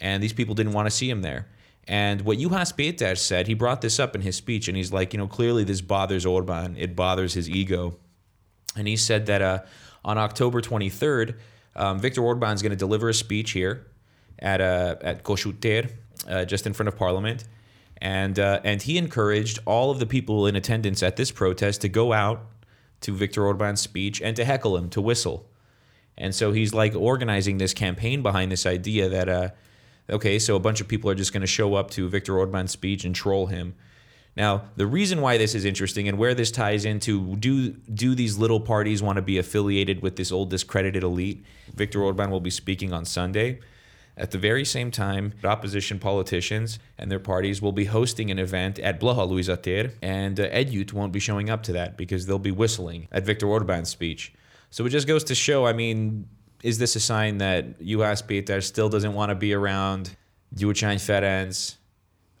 and 0.00 0.22
these 0.22 0.32
people 0.32 0.54
didn't 0.54 0.72
want 0.72 0.86
to 0.86 0.90
see 0.90 1.08
him 1.08 1.22
there. 1.22 1.46
And 1.86 2.22
what 2.22 2.38
Juhász 2.38 2.74
Péter 2.74 3.16
said, 3.16 3.46
he 3.46 3.54
brought 3.54 3.80
this 3.80 3.98
up 3.98 4.14
in 4.14 4.22
his 4.22 4.36
speech, 4.36 4.68
and 4.68 4.76
he's 4.76 4.92
like, 4.92 5.12
you 5.12 5.18
know, 5.18 5.28
clearly 5.28 5.64
this 5.64 5.80
bothers 5.80 6.26
Orban, 6.26 6.76
it 6.76 6.94
bothers 6.94 7.34
his 7.34 7.48
ego. 7.48 7.96
And 8.76 8.86
he 8.86 8.96
said 8.96 9.26
that 9.26 9.42
uh, 9.42 9.60
on 10.04 10.18
October 10.18 10.60
23rd, 10.60 11.34
Um, 11.78 12.00
Viktor 12.00 12.22
Orban 12.22 12.54
is 12.54 12.62
going 12.62 12.76
to 12.78 12.84
deliver 12.86 13.08
a 13.08 13.14
speech 13.14 13.52
here 13.52 13.86
at 14.40 14.60
uh, 14.60 14.96
at 15.00 15.22
Kossuth 15.22 15.90
uh, 16.26 16.44
just 16.44 16.66
in 16.66 16.72
front 16.74 16.88
of 16.88 16.96
Parliament, 16.96 17.44
and 18.02 18.38
uh, 18.38 18.60
and 18.64 18.82
he 18.82 18.98
encouraged 18.98 19.60
all 19.64 19.90
of 19.90 19.98
the 19.98 20.06
people 20.06 20.48
in 20.48 20.56
attendance 20.56 21.06
at 21.06 21.14
this 21.14 21.30
protest 21.30 21.80
to 21.82 21.88
go 21.88 22.12
out 22.12 22.40
to 23.00 23.12
Viktor 23.12 23.46
Orban's 23.46 23.80
speech 23.80 24.20
and 24.20 24.34
to 24.36 24.44
heckle 24.44 24.76
him, 24.76 24.88
to 24.90 25.00
whistle. 25.00 25.46
And 26.16 26.34
so 26.34 26.52
he's 26.52 26.74
like 26.74 26.96
organizing 26.96 27.58
this 27.58 27.74
campaign 27.74 28.22
behind 28.22 28.50
this 28.50 28.66
idea 28.66 29.08
that, 29.08 29.28
uh, 29.28 29.48
okay, 30.10 30.38
so 30.38 30.56
a 30.56 30.60
bunch 30.60 30.80
of 30.80 30.88
people 30.88 31.10
are 31.10 31.14
just 31.14 31.32
going 31.32 31.40
to 31.42 31.46
show 31.46 31.74
up 31.74 31.90
to 31.92 32.08
Viktor 32.08 32.38
Orban's 32.38 32.72
speech 32.72 33.04
and 33.04 33.14
troll 33.14 33.46
him. 33.46 33.74
Now, 34.36 34.62
the 34.76 34.86
reason 34.86 35.20
why 35.20 35.36
this 35.36 35.54
is 35.54 35.64
interesting 35.64 36.06
and 36.06 36.16
where 36.16 36.34
this 36.34 36.52
ties 36.52 36.84
into 36.84 37.36
do 37.36 37.70
do 37.70 38.14
these 38.14 38.38
little 38.38 38.60
parties 38.60 39.02
want 39.02 39.16
to 39.16 39.22
be 39.22 39.36
affiliated 39.36 40.00
with 40.00 40.14
this 40.14 40.30
old 40.30 40.48
discredited 40.50 41.02
elite? 41.02 41.44
Viktor 41.74 42.02
Orban 42.02 42.30
will 42.30 42.40
be 42.40 42.50
speaking 42.50 42.92
on 42.92 43.04
Sunday. 43.04 43.58
At 44.16 44.32
the 44.32 44.38
very 44.38 44.64
same 44.64 44.90
time, 44.90 45.32
opposition 45.44 45.98
politicians 45.98 46.78
and 46.98 47.10
their 47.10 47.20
parties 47.20 47.62
will 47.62 47.72
be 47.72 47.84
hosting 47.84 48.30
an 48.30 48.38
event 48.38 48.78
at 48.80 49.00
Blaha 49.00 49.28
Lujza 49.28 49.56
tér, 49.56 49.92
and 50.02 50.38
uh, 50.40 50.48
Együtt 50.50 50.92
won't 50.92 51.12
be 51.12 51.20
showing 51.20 51.50
up 51.50 51.62
to 51.64 51.72
that 51.72 51.96
because 51.96 52.26
they'll 52.26 52.38
be 52.38 52.50
whistling 52.50 53.06
at 53.12 53.24
Viktor 53.24 53.46
Orban's 53.46 53.88
speech. 53.88 54.32
So 54.70 54.84
it 54.86 54.90
just 54.90 55.06
goes 55.06 55.24
to 55.24 55.34
show, 55.34 55.66
I 55.66 55.72
mean, 55.72 56.28
is 56.62 56.78
this 56.78 56.96
a 56.96 57.00
sign 57.00 57.38
that 57.38 57.80
Juhász 57.80 58.22
Péter 58.24 58.62
still 58.62 58.88
doesn't 58.88 59.14
want 59.14 59.30
to 59.30 59.34
be 59.34 59.52
around 59.52 60.16
Gyurcsány 60.54 60.96
Ferenc? 60.96 61.76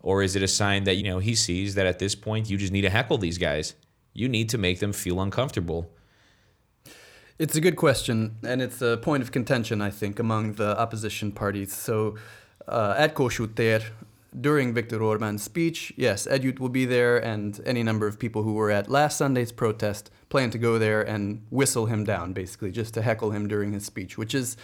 Or 0.00 0.22
is 0.22 0.36
it 0.36 0.42
a 0.42 0.48
sign 0.48 0.84
that, 0.84 0.96
you 0.96 1.02
know, 1.02 1.18
he 1.18 1.34
sees 1.34 1.74
that 1.74 1.86
at 1.86 1.98
this 1.98 2.14
point 2.14 2.48
you 2.48 2.56
just 2.56 2.72
need 2.72 2.82
to 2.82 2.90
heckle 2.90 3.18
these 3.18 3.38
guys? 3.38 3.74
You 4.14 4.28
need 4.28 4.48
to 4.50 4.58
make 4.58 4.80
them 4.80 4.92
feel 4.92 5.20
uncomfortable. 5.20 5.90
It's 7.38 7.54
a 7.54 7.60
good 7.60 7.76
question, 7.76 8.36
and 8.42 8.60
it's 8.60 8.82
a 8.82 8.96
point 8.96 9.22
of 9.22 9.30
contention, 9.30 9.80
I 9.80 9.90
think, 9.90 10.18
among 10.18 10.54
the 10.54 10.76
opposition 10.78 11.30
parties. 11.30 11.72
So, 11.72 12.16
uh, 12.66 12.94
at 12.98 13.14
Kossuth 13.14 13.54
tér, 13.54 13.82
during 14.40 14.74
Viktor 14.74 15.02
Orban's 15.02 15.42
speech, 15.42 15.92
yes, 15.96 16.26
Együtt 16.26 16.60
will 16.60 16.68
be 16.68 16.84
there, 16.84 17.18
and 17.18 17.60
any 17.64 17.82
number 17.82 18.06
of 18.06 18.18
people 18.18 18.42
who 18.42 18.54
were 18.54 18.70
at 18.70 18.90
last 18.90 19.18
Sunday's 19.18 19.52
protest 19.52 20.10
plan 20.28 20.50
to 20.50 20.58
go 20.58 20.78
there 20.78 21.02
and 21.02 21.44
whistle 21.50 21.86
him 21.86 22.04
down, 22.04 22.32
basically, 22.32 22.70
just 22.70 22.94
to 22.94 23.02
heckle 23.02 23.30
him 23.30 23.48
during 23.48 23.72
his 23.72 23.84
speech, 23.84 24.16
which 24.16 24.34
is 24.34 24.56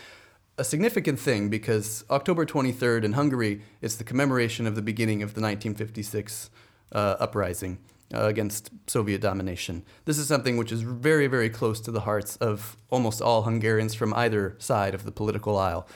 a 0.57 0.64
significant 0.64 1.19
thing 1.19 1.49
because 1.49 2.04
October 2.11 2.47
23rd 2.47 3.04
in 3.04 3.12
Hungary 3.14 3.62
is 3.81 3.97
the 3.97 4.04
commemoration 4.04 4.66
of 4.66 4.76
the 4.76 4.83
beginning 4.83 5.23
of 5.23 5.35
the 5.35 5.40
1956 5.40 6.50
uh, 6.93 7.16
uprising 7.19 7.78
uh, 8.14 8.26
against 8.26 8.71
Soviet 8.87 9.21
domination. 9.21 9.83
This 10.04 10.19
is 10.19 10.28
something 10.28 10.57
which 10.57 10.71
is 10.71 10.83
very, 10.83 11.26
very 11.26 11.50
close 11.50 11.81
to 11.81 11.90
the 11.90 12.00
hearts 12.00 12.37
of 12.37 12.76
almost 12.90 13.21
all 13.21 13.43
Hungarians 13.43 13.95
from 13.95 14.14
either 14.14 14.54
side 14.59 14.95
of 14.95 15.04
the 15.04 15.11
political 15.11 15.59
aisle. 15.59 15.88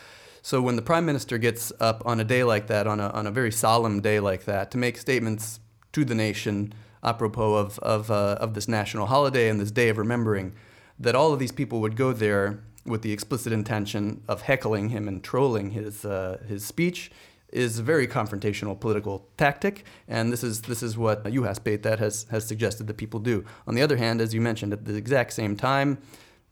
So 0.42 0.62
when 0.62 0.76
the 0.76 0.82
prime 0.82 1.04
minister 1.04 1.38
gets 1.38 1.72
up 1.80 2.02
on 2.06 2.20
a 2.20 2.24
day 2.24 2.44
like 2.44 2.66
that, 2.68 2.86
on 2.86 3.00
a, 3.00 3.08
on 3.08 3.26
a 3.26 3.30
very 3.30 3.52
solemn 3.52 4.00
day 4.00 4.20
like 4.20 4.44
that, 4.44 4.70
to 4.72 4.78
make 4.78 4.96
statements 4.96 5.60
to 5.92 6.04
the 6.04 6.14
nation 6.14 6.72
apropos 7.02 7.54
of, 7.54 7.78
of, 7.80 8.10
uh, 8.10 8.36
of 8.40 8.54
this 8.54 8.68
national 8.68 9.06
holiday 9.06 9.48
and 9.48 9.60
this 9.60 9.70
day 9.70 9.88
of 9.88 9.98
remembering, 9.98 10.54
that 10.98 11.14
all 11.14 11.32
of 11.32 11.38
these 11.38 11.52
people 11.52 11.80
would 11.80 11.96
go 11.96 12.12
there 12.12 12.60
with 12.84 13.02
the 13.02 13.12
explicit 13.12 13.52
intention 13.52 14.22
of 14.28 14.42
heckling 14.42 14.88
him 14.88 15.06
and 15.06 15.22
trolling 15.22 15.70
his, 15.70 16.04
uh, 16.04 16.38
his 16.48 16.64
speech 16.64 17.10
is 17.52 17.78
a 17.78 17.82
very 17.82 18.06
confrontational 18.06 18.78
political 18.78 19.26
tactic, 19.36 19.84
and 20.06 20.32
this 20.32 20.44
is 20.44 20.62
this 20.62 20.82
is 20.82 20.98
what 20.98 21.24
Juhász 21.24 21.82
that 21.82 21.98
has 21.98 22.26
has 22.30 22.46
suggested 22.46 22.86
that 22.86 22.96
people 22.96 23.20
do. 23.20 23.44
On 23.66 23.74
the 23.74 23.82
other 23.82 23.96
hand, 23.96 24.20
as 24.20 24.34
you 24.34 24.40
mentioned, 24.40 24.72
at 24.72 24.84
the 24.84 24.94
exact 24.96 25.32
same 25.32 25.56
time, 25.56 25.98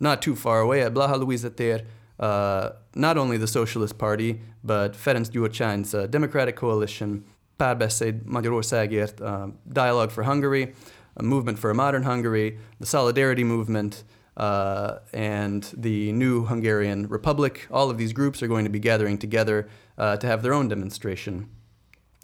not 0.01 0.23
too 0.23 0.35
far 0.35 0.61
away 0.61 0.83
at 0.83 0.95
Blaha 0.95 1.23
Lujza 1.23 1.51
tér, 1.51 1.85
uh, 2.19 2.71
not 2.95 3.17
only 3.17 3.37
the 3.37 3.47
Socialist 3.47 3.99
Party, 3.99 4.41
but 4.63 4.95
Ferenc 4.95 5.31
Gyurcsány's 5.31 5.95
uh, 5.95 6.07
Democratic 6.07 6.57
Coalition, 6.57 7.25
Párbeszéd 7.57 8.25
Magyarországért, 8.25 9.21
uh, 9.21 9.49
Dialogue 9.73 10.11
for 10.11 10.25
Hungary, 10.25 10.75
a 11.15 11.23
Movement 11.23 11.59
for 11.59 11.71
a 11.71 11.75
Modern 11.75 12.03
Hungary, 12.03 12.59
the 12.79 12.87
Solidarity 12.87 13.45
Movement, 13.45 14.05
uh, 14.37 14.99
and 15.13 15.63
the 15.77 16.13
new 16.13 16.45
Hungarian 16.45 17.09
Republic. 17.09 17.67
All 17.71 17.91
of 17.91 17.97
these 17.97 18.13
groups 18.13 18.43
are 18.43 18.49
going 18.49 18.65
to 18.65 18.71
be 18.71 18.79
gathering 18.79 19.19
together 19.19 19.69
uh, 19.97 20.17
to 20.19 20.27
have 20.27 20.43
their 20.43 20.53
own 20.53 20.69
demonstration. 20.69 21.49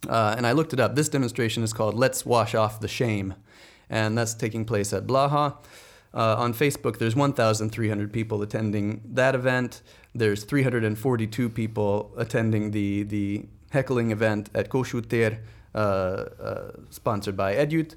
Uh, 0.08 0.34
and 0.36 0.46
I 0.46 0.52
looked 0.52 0.72
it 0.72 0.80
up. 0.80 0.94
This 0.94 1.08
demonstration 1.08 1.62
is 1.62 1.72
called 1.72 1.94
Let's 1.94 2.26
Wash 2.26 2.54
Off 2.54 2.80
the 2.80 2.88
Shame, 2.88 3.34
and 3.88 4.18
that's 4.18 4.34
taking 4.34 4.64
place 4.64 4.92
at 4.92 5.06
Blaha. 5.06 5.56
Uh, 6.14 6.36
on 6.38 6.52
Facebook, 6.52 6.98
there's 6.98 7.16
1,300 7.16 8.12
people 8.12 8.42
attending 8.42 9.00
that 9.12 9.34
event. 9.34 9.82
There's 10.14 10.44
342 10.44 11.48
people 11.48 12.12
attending 12.16 12.70
the, 12.70 13.04
the 13.04 13.46
heckling 13.70 14.10
event 14.10 14.50
at 14.54 14.68
Kossuth 14.68 15.06
tér, 15.06 15.38
uh, 15.74 15.78
uh, 15.78 16.72
sponsored 16.90 17.36
by 17.36 17.54
Együtt. 17.54 17.96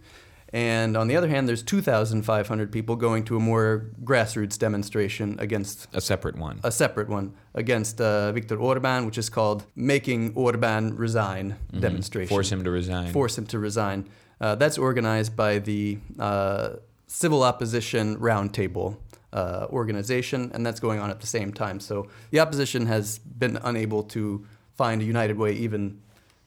And 0.53 0.95
on 0.95 1.09
the 1.09 1.17
other 1.17 1.27
hand, 1.27 1.49
there's 1.49 1.63
2,500 1.63 2.71
people 2.71 2.95
going 2.95 3.25
to 3.25 3.35
a 3.35 3.39
more 3.39 3.87
grassroots 4.05 4.57
demonstration 4.57 5.35
against 5.39 5.87
a 5.93 5.99
separate 5.99 6.37
one. 6.37 6.61
A 6.63 6.71
separate 6.71 7.09
one 7.09 7.33
against 7.55 7.99
uh, 7.99 8.31
Viktor 8.31 8.57
Orban, 8.57 9.05
which 9.05 9.17
is 9.17 9.29
called 9.29 9.65
"Making 9.75 10.33
Orban 10.33 10.95
Resign" 10.95 11.55
mm-hmm. 11.55 11.81
demonstration. 11.81 12.29
Force 12.29 12.51
him 12.51 12.63
to 12.63 12.71
resign. 12.71 13.11
Force 13.11 13.37
him 13.37 13.45
to 13.47 13.59
resign. 13.59 14.07
Uh, 14.39 14.55
that's 14.55 14.77
organized 14.77 15.35
by 15.35 15.59
the 15.59 15.97
uh, 16.19 16.75
Civil 17.07 17.43
Opposition 17.43 18.17
Roundtable 18.17 18.97
uh, 19.33 19.67
organization, 19.69 20.51
and 20.53 20.65
that's 20.65 20.79
going 20.79 20.99
on 20.99 21.09
at 21.09 21.19
the 21.19 21.27
same 21.27 21.53
time. 21.53 21.79
So 21.79 22.07
the 22.31 22.39
opposition 22.39 22.85
has 22.87 23.19
been 23.19 23.57
unable 23.63 24.03
to 24.03 24.45
find 24.75 25.01
a 25.01 25.05
united 25.05 25.37
way 25.37 25.53
even 25.53 26.01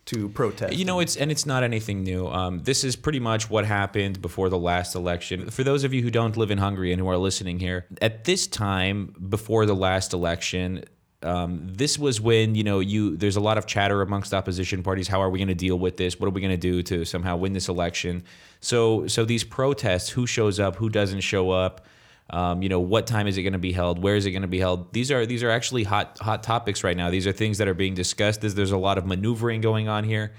to 0.06 0.30
protest. 0.30 0.72
You 0.72 0.86
know, 0.86 1.00
it's 1.00 1.16
and 1.16 1.30
it's 1.30 1.44
not 1.44 1.62
anything 1.62 2.02
new. 2.02 2.26
Um, 2.28 2.60
this 2.60 2.82
is 2.82 2.96
pretty 2.96 3.20
much 3.20 3.50
what 3.50 3.66
happened 3.66 4.22
before 4.22 4.48
the 4.48 4.58
last 4.58 4.94
election. 4.94 5.50
For 5.50 5.62
those 5.62 5.84
of 5.84 5.92
you 5.92 6.02
who 6.02 6.10
don't 6.10 6.34
live 6.36 6.50
in 6.50 6.56
Hungary 6.56 6.92
and 6.92 7.00
who 7.00 7.08
are 7.08 7.18
listening 7.18 7.58
here, 7.58 7.86
at 8.00 8.24
this 8.24 8.46
time 8.46 9.14
before 9.28 9.66
the 9.66 9.76
last 9.76 10.14
election, 10.14 10.84
um, 11.22 11.60
this 11.62 11.98
was 11.98 12.22
when 12.22 12.54
you 12.54 12.64
know 12.64 12.80
you 12.80 13.18
there's 13.18 13.36
a 13.36 13.40
lot 13.40 13.58
of 13.58 13.66
chatter 13.66 14.00
amongst 14.00 14.32
opposition 14.32 14.82
parties. 14.82 15.08
How 15.08 15.20
are 15.20 15.28
we 15.28 15.38
going 15.38 15.48
to 15.48 15.54
deal 15.54 15.78
with 15.78 15.98
this? 15.98 16.18
What 16.18 16.26
are 16.26 16.30
we 16.30 16.40
going 16.40 16.52
to 16.52 16.56
do 16.56 16.82
to 16.84 17.04
somehow 17.04 17.36
win 17.36 17.52
this 17.52 17.68
election? 17.68 18.24
So 18.60 19.06
so 19.06 19.24
these 19.24 19.44
protests, 19.44 20.10
who 20.10 20.26
shows 20.26 20.58
up, 20.60 20.76
who 20.76 20.88
doesn't 20.88 21.20
show 21.20 21.50
up. 21.50 21.86
Um, 22.30 22.60
you 22.60 22.68
know 22.68 22.80
what 22.80 23.06
time 23.06 23.26
is 23.26 23.38
it 23.38 23.42
going 23.42 23.54
to 23.54 23.58
be 23.58 23.72
held? 23.72 24.02
Where 24.02 24.14
is 24.14 24.26
it 24.26 24.32
going 24.32 24.42
to 24.42 24.48
be 24.48 24.58
held? 24.58 24.92
These 24.92 25.10
are 25.10 25.24
these 25.24 25.42
are 25.42 25.50
actually 25.50 25.84
hot 25.84 26.18
hot 26.20 26.42
topics 26.42 26.84
right 26.84 26.96
now. 26.96 27.10
These 27.10 27.26
are 27.26 27.32
things 27.32 27.58
that 27.58 27.68
are 27.68 27.74
being 27.74 27.94
discussed. 27.94 28.42
There's, 28.42 28.54
there's 28.54 28.72
a 28.72 28.76
lot 28.78 28.98
of 28.98 29.06
maneuvering 29.06 29.62
going 29.62 29.88
on 29.88 30.04
here, 30.04 30.34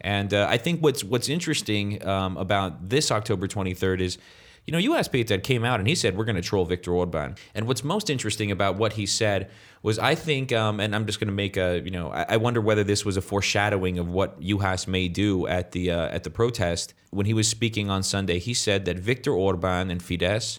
and 0.00 0.32
uh, 0.32 0.46
I 0.48 0.56
think 0.56 0.82
what's 0.82 1.04
what's 1.04 1.28
interesting 1.28 2.06
um, 2.06 2.38
about 2.38 2.88
this 2.88 3.10
October 3.10 3.46
23rd 3.46 4.00
is. 4.00 4.18
You 4.66 4.72
know, 4.72 4.78
Juhász 4.78 5.08
Péter 5.08 5.40
came 5.40 5.64
out 5.64 5.78
and 5.78 5.88
he 5.88 5.94
said, 5.94 6.16
We're 6.16 6.24
going 6.24 6.36
to 6.36 6.42
troll 6.42 6.64
Viktor 6.64 6.92
Orban. 6.92 7.36
And 7.54 7.68
what's 7.68 7.84
most 7.84 8.10
interesting 8.10 8.50
about 8.50 8.76
what 8.76 8.94
he 8.94 9.06
said 9.06 9.50
was, 9.82 9.96
I 9.98 10.16
think, 10.16 10.52
um, 10.52 10.80
and 10.80 10.94
I'm 10.94 11.06
just 11.06 11.20
going 11.20 11.28
to 11.28 11.34
make 11.34 11.56
a, 11.56 11.80
you 11.84 11.92
know, 11.92 12.10
I, 12.10 12.26
I, 12.30 12.36
wonder 12.38 12.60
whether 12.60 12.82
this 12.82 13.04
was 13.04 13.16
a 13.16 13.20
foreshadowing 13.20 13.98
of 14.00 14.08
what 14.08 14.40
Juhász 14.40 14.88
may 14.88 15.06
do 15.06 15.46
at 15.46 15.70
the, 15.70 15.92
uh, 15.92 16.08
at 16.08 16.24
the 16.24 16.30
protest. 16.30 16.94
When 17.10 17.26
he 17.26 17.34
was 17.34 17.46
speaking 17.46 17.90
on 17.90 18.02
Sunday, 18.02 18.40
he 18.40 18.54
said 18.54 18.86
that 18.86 18.98
Viktor 18.98 19.32
Orban 19.32 19.90
and 19.90 20.00
Fidesz 20.00 20.58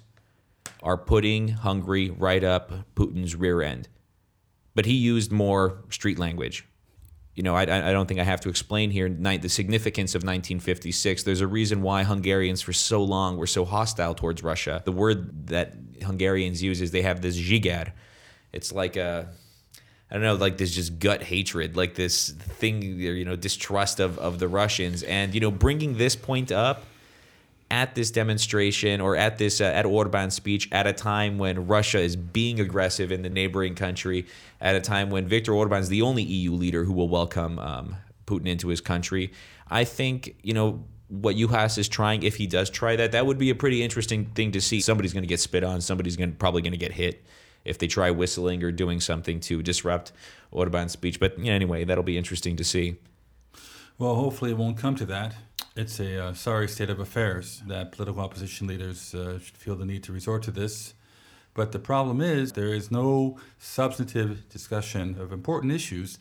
are 0.81 0.97
putting 0.97 1.49
Hungary 1.49 2.09
right 2.09 2.43
up 2.43 2.71
Putin's 2.95 3.35
rear 3.35 3.61
end. 3.61 3.89
But 4.73 4.85
he 4.85 4.93
used 4.93 5.31
more 5.31 5.83
street 5.89 6.17
language. 6.19 6.66
You 7.38 7.44
know, 7.44 7.56
I, 7.56 7.62
I 7.62 7.91
don't 7.91 8.08
think 8.08 8.20
I 8.20 8.24
have 8.24 8.41
to 8.41 8.50
explain 8.50 8.89
here 8.89 9.08
the 9.08 9.48
significance 9.48 10.15
of 10.15 10.24
1956. 10.24 11.22
There's 11.22 11.39
a 11.39 11.46
reason 11.46 11.84
why 11.84 12.03
Hungarians 12.03 12.63
for 12.63 12.74
so 12.74 13.03
long 13.03 13.38
were 13.38 13.46
so 13.46 13.63
hostile 13.63 14.15
towards 14.15 14.41
Russia. 14.41 14.82
The 14.84 14.91
word 14.91 15.46
that 15.50 15.75
Hungarians 16.01 16.63
use 16.63 16.82
is 16.82 16.89
they 16.89 17.03
have 17.03 17.22
this 17.22 17.38
zsiger. 17.38 17.91
It's 18.53 18.72
like 18.72 18.96
a, 18.96 19.29
I 20.10 20.15
don't 20.15 20.24
know, 20.24 20.34
like 20.34 20.58
this 20.58 20.72
just 20.72 20.98
gut 20.98 21.22
hatred, 21.22 21.77
like 21.77 21.94
this 21.94 22.32
thing, 22.32 22.82
you 22.82 23.24
know, 23.24 23.36
distrust 23.36 24.00
of, 24.00 24.17
of 24.17 24.39
the 24.39 24.48
Russians. 24.48 25.03
And, 25.03 25.36
you 25.36 25.39
know, 25.39 25.51
bringing 25.51 25.96
this 26.00 26.15
point 26.15 26.51
up 26.51 26.86
at 27.69 27.95
this 27.95 28.12
demonstration 28.12 29.01
or 29.01 29.15
at 29.15 29.38
this 29.38 29.59
uh, 29.59 29.65
at 29.65 29.86
Orban's 29.86 30.33
speech 30.33 30.69
at 30.71 30.88
a 30.88 30.93
time 30.93 31.38
when 31.38 31.67
Russia 31.67 32.00
is 32.00 32.15
being 32.15 32.59
aggressive 32.59 33.12
in 33.12 33.21
the 33.21 33.29
neighboring 33.29 33.75
country, 33.75 34.25
at 34.62 34.75
a 34.75 34.81
time 34.81 35.09
when 35.09 35.27
Viktor 35.27 35.53
Orban 35.53 35.81
is 35.81 35.89
the 35.89 36.01
only 36.01 36.24
EU 36.24 36.53
leader 36.53 36.83
who 36.83 36.93
will 36.93 37.09
welcome 37.09 37.59
um, 37.59 37.95
Putin 38.25 38.47
into 38.47 38.69
his 38.69 38.81
country. 38.81 39.31
I 39.69 39.83
think 39.83 40.36
you 40.43 40.53
know 40.53 40.83
what 41.09 41.36
Juhász 41.36 41.77
is 41.77 41.88
trying. 41.88 42.24
If 42.24 42.36
he 42.36 42.47
does 42.47 42.69
try 42.69 42.95
that, 42.95 43.12
that 43.12 43.25
would 43.25 43.38
be 43.38 43.50
a 43.50 43.55
pretty 43.55 43.83
interesting 43.83 44.25
thing 44.25 44.51
to 44.53 44.62
see. 44.62 44.79
Somebody's 44.79 45.13
going 45.13 45.24
to 45.24 45.27
get 45.27 45.39
spit 45.39 45.63
on. 45.63 45.81
Somebody's 45.81 46.15
going 46.15 46.33
probably 46.33 46.62
going 46.62 46.71
to 46.71 46.77
get 46.77 46.93
hit 46.93 47.24
if 47.65 47.77
they 47.77 47.88
try 47.88 48.12
whistling 48.12 48.63
or 48.63 48.71
doing 48.71 49.01
something 49.01 49.39
to 49.41 49.62
disrupt 49.62 50.13
Orban's 50.51 50.93
speech. 50.93 51.19
But 51.19 51.38
yeah, 51.38 51.53
anyway, 51.53 51.83
that'll 51.83 52.03
be 52.03 52.17
interesting 52.17 52.55
to 52.55 52.63
see. 52.63 52.97
Well, 53.97 54.15
hopefully 54.15 54.51
it 54.51 54.57
won't 54.57 54.77
come 54.77 54.95
to 54.95 55.05
that. 55.07 55.36
It's 55.77 56.00
a 56.00 56.29
uh, 56.29 56.34
sorry 56.34 56.67
state 56.67 56.89
of 56.89 57.00
affairs 57.00 57.62
that 57.67 57.91
political 57.91 58.19
opposition 58.19 58.65
leaders 58.65 59.13
uh, 59.13 59.38
should 59.38 59.55
feel 59.55 59.75
the 59.75 59.86
need 59.86 60.01
to 60.05 60.12
resort 60.12 60.41
to 60.43 60.51
this. 60.51 60.96
But 61.53 61.72
the 61.72 61.77
problem 61.77 62.19
is 62.19 62.53
there 62.53 62.74
is 62.74 62.89
no 62.89 63.38
substantive 63.60 64.50
discussion 64.50 65.22
of 65.22 65.31
important 65.31 65.72
issues 65.72 66.17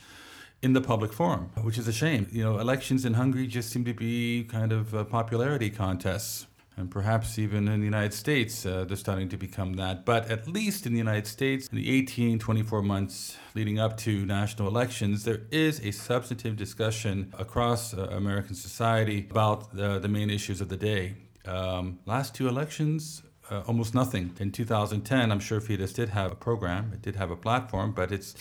in 0.60 0.74
the 0.74 0.82
public 0.82 1.10
forum, 1.10 1.52
which 1.62 1.78
is 1.78 1.88
a 1.88 1.92
shame. 1.92 2.26
You 2.30 2.44
know, 2.44 2.58
elections 2.58 3.06
in 3.06 3.14
Hungary 3.14 3.46
just 3.46 3.70
seem 3.70 3.86
to 3.86 3.94
be 3.94 4.44
kind 4.44 4.72
of 4.72 4.94
uh, 4.94 5.04
popularity 5.04 5.70
contests. 5.70 6.46
And 6.78 6.90
perhaps 6.90 7.38
even 7.38 7.68
in 7.68 7.80
the 7.80 7.86
United 7.86 8.12
States, 8.12 8.66
uh, 8.66 8.84
they're 8.84 8.98
starting 8.98 9.30
to 9.30 9.38
become 9.38 9.74
that. 9.74 10.04
But 10.04 10.30
at 10.30 10.46
least 10.46 10.84
in 10.84 10.92
the 10.92 10.98
United 10.98 11.26
States, 11.26 11.68
in 11.68 11.76
the 11.78 11.90
18, 11.90 12.38
24 12.38 12.82
months 12.82 13.38
leading 13.54 13.78
up 13.78 13.96
to 13.98 14.26
national 14.26 14.68
elections, 14.68 15.24
there 15.24 15.42
is 15.50 15.80
a 15.80 15.90
substantive 15.90 16.56
discussion 16.56 17.32
across 17.38 17.94
uh, 17.94 18.08
American 18.10 18.54
society 18.54 19.26
about 19.30 19.74
the, 19.74 19.98
the 19.98 20.08
main 20.08 20.28
issues 20.28 20.60
of 20.60 20.68
the 20.68 20.76
day. 20.76 21.14
Um, 21.46 21.98
last 22.04 22.34
two 22.34 22.46
elections, 22.46 23.22
uh, 23.50 23.62
almost 23.66 23.94
nothing. 23.94 24.34
In 24.38 24.52
2010, 24.52 25.32
I'm 25.32 25.40
sure 25.40 25.60
Fidesz 25.60 25.94
did 25.94 26.10
have 26.10 26.32
a 26.32 26.34
program, 26.34 26.90
it 26.92 27.00
did 27.00 27.16
have 27.16 27.30
a 27.30 27.36
platform, 27.36 27.92
but 27.92 28.12
it's 28.12 28.34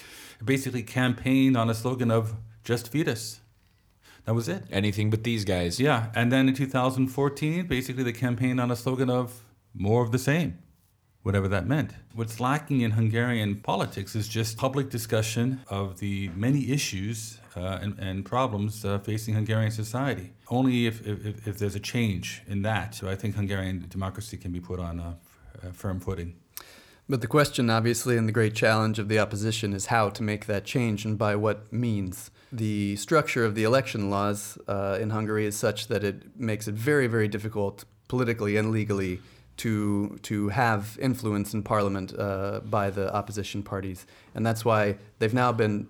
basically 0.44 0.84
campaigned 0.84 1.56
on 1.56 1.70
a 1.70 1.74
slogan 1.74 2.12
of 2.12 2.34
just 2.66 2.92
Fidesz. 2.92 3.40
That 4.26 4.34
was 4.34 4.50
it. 4.50 4.64
Anything 4.72 5.10
but 5.10 5.24
these 5.24 5.46
guys. 5.46 5.80
Yeah, 5.80 6.08
and 6.16 6.32
then 6.32 6.48
in 6.48 6.56
2014, 6.56 7.68
basically 7.68 8.04
the 8.04 8.14
campaign 8.14 8.60
on 8.60 8.72
a 8.72 8.76
slogan 8.76 9.10
of 9.10 9.44
more 9.74 10.04
of 10.04 10.12
the 10.12 10.20
same, 10.20 10.58
whatever 11.22 11.48
that 11.48 11.68
meant. 11.68 11.92
What's 12.14 12.40
lacking 12.40 12.82
in 12.82 12.92
Hungarian 12.92 13.56
politics 13.58 14.16
is 14.16 14.28
just 14.28 14.58
public 14.58 14.90
discussion 14.90 15.62
of 15.70 16.00
the 16.00 16.30
many 16.30 16.72
issues 16.72 17.40
uh, 17.56 17.80
and, 17.82 18.00
and, 18.00 18.26
problems 18.26 18.84
uh, 18.84 19.00
facing 19.00 19.34
Hungarian 19.34 19.72
society. 19.72 20.34
Only 20.50 20.88
if, 20.88 21.06
if, 21.08 21.48
if, 21.48 21.58
there's 21.58 21.76
a 21.76 21.80
change 21.80 22.42
in 22.48 22.64
that, 22.64 22.96
so 22.96 23.08
I 23.08 23.16
think 23.16 23.36
Hungarian 23.36 23.86
democracy 23.88 24.36
can 24.36 24.52
be 24.52 24.60
put 24.60 24.78
on 24.78 25.00
a, 25.00 25.18
a 25.66 25.72
firm 25.72 26.02
footing. 26.02 26.36
But 27.08 27.22
the 27.22 27.28
question, 27.28 27.70
obviously, 27.70 28.18
and 28.18 28.28
the 28.28 28.34
great 28.34 28.56
challenge 28.56 28.98
of 28.98 29.10
the 29.10 29.20
opposition 29.20 29.74
is 29.74 29.88
how 29.88 30.10
to 30.10 30.24
make 30.24 30.48
that 30.48 30.66
change 30.66 31.06
and 31.06 31.18
by 31.18 31.36
what 31.36 31.72
means. 31.72 32.32
The 32.52 32.96
structure 32.96 33.46
of 33.46 33.54
the 33.54 33.64
election 33.64 34.10
laws 34.10 34.58
uh, 34.68 34.98
in 35.00 35.12
Hungary 35.12 35.46
is 35.46 35.56
such 35.56 35.88
that 35.88 36.04
it 36.04 36.40
makes 36.40 36.68
it 36.68 36.74
very, 36.74 37.06
very 37.06 37.28
difficult 37.28 37.86
politically 38.08 38.58
and 38.58 38.72
legally 38.72 39.22
to 39.58 40.18
to 40.24 40.50
have 40.50 40.98
influence 41.02 41.54
in 41.54 41.64
parliament 41.64 42.14
uh, 42.18 42.60
by 42.66 42.90
the 42.90 43.14
opposition 43.16 43.64
parties, 43.64 44.06
and 44.34 44.46
that's 44.46 44.66
why 44.66 44.98
they've 45.20 45.34
now 45.34 45.52
been 45.52 45.88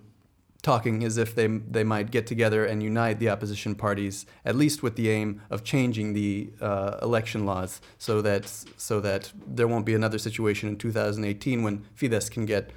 talking 0.66 1.04
as 1.04 1.16
if 1.16 1.32
they 1.38 1.46
they 1.46 1.84
might 1.84 2.10
get 2.10 2.26
together 2.26 2.64
and 2.64 2.82
unite 2.82 3.20
the 3.20 3.30
opposition 3.34 3.72
parties, 3.76 4.26
at 4.44 4.56
least 4.56 4.82
with 4.82 4.96
the 4.96 5.08
aim 5.08 5.40
of 5.48 5.62
changing 5.62 6.12
the 6.12 6.50
uh, 6.60 6.98
election 7.08 7.46
laws, 7.46 7.80
so 7.98 8.20
that 8.20 8.44
so 8.76 9.00
that 9.00 9.32
there 9.46 9.68
won't 9.68 9.86
be 9.86 9.94
another 9.94 10.18
situation 10.18 10.68
in 10.68 10.76
2018 10.76 11.62
when 11.62 11.84
Fidesz 11.96 12.28
can 12.28 12.44
get 12.46 12.72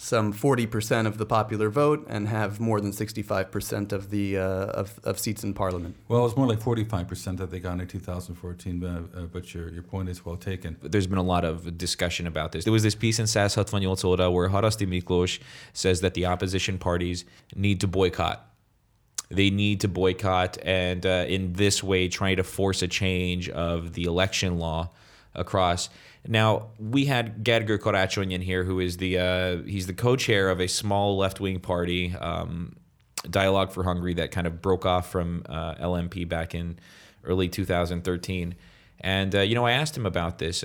some 0.00 0.32
40% 0.32 1.06
of 1.08 1.18
the 1.18 1.26
popular 1.26 1.68
vote 1.68 2.06
and 2.08 2.28
have 2.28 2.60
more 2.60 2.80
than 2.80 2.92
65% 2.92 3.90
of 3.90 4.10
the 4.10 4.38
uh, 4.38 4.42
of, 4.42 5.00
of 5.02 5.18
seats 5.18 5.42
in 5.42 5.52
parliament. 5.52 5.96
Well, 6.06 6.20
it 6.20 6.22
was 6.22 6.36
more 6.36 6.46
like 6.46 6.60
45% 6.60 7.36
that 7.38 7.50
they 7.50 7.58
got 7.58 7.80
in 7.80 7.86
2014, 7.88 8.78
but, 8.78 8.88
uh, 8.88 9.26
but 9.26 9.52
your, 9.52 9.68
your 9.70 9.82
point 9.82 10.08
is 10.08 10.24
well 10.24 10.36
taken. 10.36 10.76
There's 10.80 11.08
been 11.08 11.18
a 11.18 11.22
lot 11.22 11.44
of 11.44 11.76
discussion 11.76 12.28
about 12.28 12.52
this. 12.52 12.62
There 12.62 12.72
was 12.72 12.84
this 12.84 12.94
piece 12.94 13.18
in 13.18 13.24
168 13.24 13.82
óra 13.82 14.32
where 14.32 14.48
Haraszti 14.48 14.86
Miklós 14.86 15.40
says 15.72 16.00
that 16.00 16.14
the 16.14 16.26
opposition 16.26 16.78
parties 16.78 17.24
need 17.56 17.80
to 17.80 17.88
boycott 17.88 18.44
they 19.30 19.50
need 19.50 19.78
to 19.82 19.88
boycott 19.88 20.56
and 20.62 21.04
uh, 21.04 21.26
in 21.28 21.52
this 21.52 21.82
way 21.82 22.08
try 22.08 22.34
to 22.34 22.42
force 22.42 22.80
a 22.80 22.88
change 22.88 23.50
of 23.50 23.92
the 23.92 24.04
election 24.04 24.58
law 24.58 24.88
across 25.38 25.88
now 26.26 26.68
we 26.78 27.06
had 27.06 27.44
Gergő 27.44 27.78
Karácsonyi 27.78 28.42
here, 28.42 28.64
who 28.64 28.80
is 28.80 28.96
the 28.96 29.18
uh, 29.18 29.62
he's 29.62 29.86
the 29.86 29.94
co-chair 29.94 30.50
of 30.50 30.60
a 30.60 30.68
small 30.68 31.16
left-wing 31.16 31.60
party, 31.60 32.14
um, 32.16 32.76
Dialogue 33.28 33.72
for 33.72 33.84
Hungary, 33.84 34.14
that 34.14 34.30
kind 34.30 34.46
of 34.46 34.60
broke 34.60 34.84
off 34.84 35.10
from 35.10 35.42
uh, 35.48 35.74
LMP 35.76 36.28
back 36.28 36.54
in 36.54 36.78
early 37.24 37.48
2013. 37.48 38.54
And 39.00 39.34
uh, 39.34 39.40
you 39.40 39.54
know, 39.54 39.64
I 39.64 39.72
asked 39.72 39.96
him 39.96 40.06
about 40.06 40.38
this. 40.38 40.64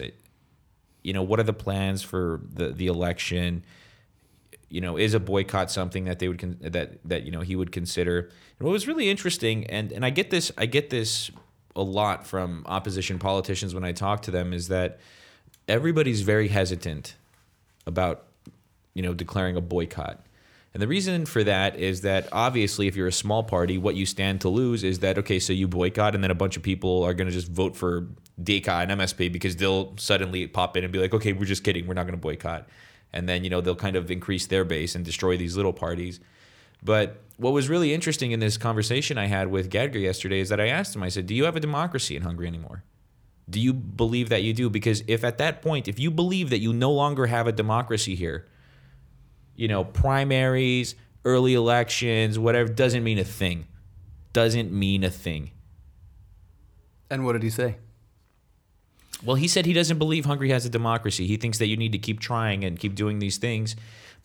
You 1.04 1.14
know, 1.14 1.24
what 1.24 1.40
are 1.40 1.44
the 1.44 1.54
plans 1.54 2.02
for 2.02 2.42
the 2.52 2.70
the 2.70 2.88
election? 2.88 3.64
You 4.70 4.82
know, 4.82 4.98
is 4.98 5.14
a 5.14 5.20
boycott 5.20 5.70
something 5.70 6.06
that 6.06 6.20
they 6.20 6.28
would 6.28 6.40
con- 6.40 6.58
that 6.62 6.98
that 7.06 7.24
you 7.24 7.32
know 7.32 7.42
he 7.42 7.56
would 7.56 7.72
consider? 7.72 8.20
And 8.60 8.68
what 8.68 8.72
was 8.72 8.88
really 8.88 9.10
interesting, 9.10 9.66
and 9.68 9.92
and 9.92 10.04
I 10.04 10.10
get 10.10 10.30
this 10.30 10.52
I 10.58 10.66
get 10.66 10.90
this 10.90 11.32
a 11.76 11.82
lot 11.82 12.26
from 12.28 12.64
opposition 12.68 13.20
politicians 13.20 13.74
when 13.74 13.84
I 13.84 13.92
talk 13.92 14.22
to 14.24 14.32
them, 14.32 14.54
is 14.54 14.68
that 14.68 15.00
everybody's 15.68 16.22
very 16.22 16.48
hesitant 16.48 17.16
about 17.86 18.26
you 18.94 19.02
know 19.02 19.14
declaring 19.14 19.56
a 19.56 19.62
boycott. 19.62 20.26
And 20.74 20.82
the 20.82 20.88
reason 20.88 21.28
for 21.28 21.44
that 21.44 21.76
is 21.76 22.02
that 22.02 22.28
obviously, 22.32 22.88
if 22.88 22.96
you're 22.96 23.08
a 23.08 23.12
small 23.12 23.44
party, 23.44 23.78
what 23.78 23.96
you 23.96 24.08
stand 24.08 24.42
to 24.42 24.50
lose 24.50 24.84
is 24.84 25.00
that 25.00 25.18
okay, 25.20 25.40
so 25.40 25.54
you 25.54 25.68
boycott, 25.68 26.16
and 26.16 26.24
then 26.24 26.32
a 26.32 26.36
bunch 26.36 26.58
of 26.58 26.64
people 26.64 27.04
are 27.04 27.14
going 27.14 27.28
to 27.28 27.34
just 27.34 27.48
vote 27.48 27.76
for 27.76 28.08
DK 28.42 28.68
and 28.68 28.92
MSZP 29.00 29.32
because 29.32 29.56
they'll 29.56 29.96
suddenly 29.98 30.48
pop 30.48 30.76
in 30.76 30.84
and 30.84 30.92
be 30.92 31.00
like, 31.00 31.14
okay, 31.14 31.34
we're 31.34 31.46
just 31.46 31.64
kidding, 31.64 31.86
we're 31.86 31.94
not 31.94 32.04
going 32.04 32.18
to 32.18 32.22
boycott, 32.22 32.68
and 33.12 33.30
then 33.30 33.44
you 33.44 33.50
know 33.50 33.62
they'll 33.62 33.76
kind 33.76 33.96
of 33.96 34.10
increase 34.10 34.48
their 34.48 34.64
base 34.64 34.96
and 34.96 35.06
destroy 35.06 35.38
these 35.38 35.56
little 35.56 35.74
parties. 35.74 36.20
But 36.84 37.22
what 37.38 37.54
was 37.54 37.70
really 37.70 37.94
interesting 37.94 38.32
in 38.32 38.40
this 38.40 38.58
conversation 38.58 39.18
I 39.18 39.26
had 39.26 39.48
with 39.48 39.72
Gergő 39.72 40.02
yesterday 40.02 40.40
is 40.40 40.50
that 40.50 40.60
I 40.60 40.68
asked 40.68 40.96
him, 40.96 41.04
I 41.04 41.10
said, 41.10 41.26
"Do 41.26 41.34
you 41.34 41.46
have 41.46 41.56
a 41.56 41.60
democracy 41.60 42.16
in 42.16 42.24
Hungary 42.24 42.48
anymore?" 42.48 42.84
Do 43.50 43.60
you 43.60 43.74
believe 43.74 44.30
that 44.30 44.44
you 44.44 44.54
do? 44.54 44.70
Because 44.70 45.04
if 45.08 45.24
at 45.24 45.38
that 45.38 45.62
point, 45.62 45.88
if 45.88 46.00
you 46.00 46.10
believe 46.10 46.50
that 46.50 46.60
you 46.60 46.72
no 46.72 46.92
longer 46.92 47.26
have 47.28 47.46
a 47.46 47.52
democracy 47.52 48.16
here, 48.16 48.48
you 49.56 49.68
know, 49.68 49.84
primaries, 49.84 50.96
early 51.26 51.54
elections, 51.54 52.40
whatever, 52.40 52.72
doesn't 52.72 53.04
mean 53.04 53.20
a 53.20 53.24
thing. 53.24 53.68
Doesn't 54.32 54.72
mean 54.72 55.04
a 55.04 55.10
thing. 55.10 55.52
And 57.10 57.26
what 57.26 57.34
did 57.34 57.44
he 57.44 57.50
say? 57.50 57.78
Well, 59.24 59.36
he 59.36 59.48
said 59.48 59.66
he 59.66 59.74
doesn't 59.74 60.00
believe 60.00 60.26
Hungary 60.26 60.50
has 60.50 60.66
a 60.66 60.70
democracy. 60.70 61.28
He 61.28 61.38
thinks 61.38 61.58
that 61.60 61.68
you 61.68 61.78
need 61.78 61.92
to 61.92 61.98
keep 61.98 62.20
trying 62.20 62.64
and 62.64 62.80
keep 62.80 62.96
doing 62.96 63.20
these 63.20 63.38
things. 63.38 63.76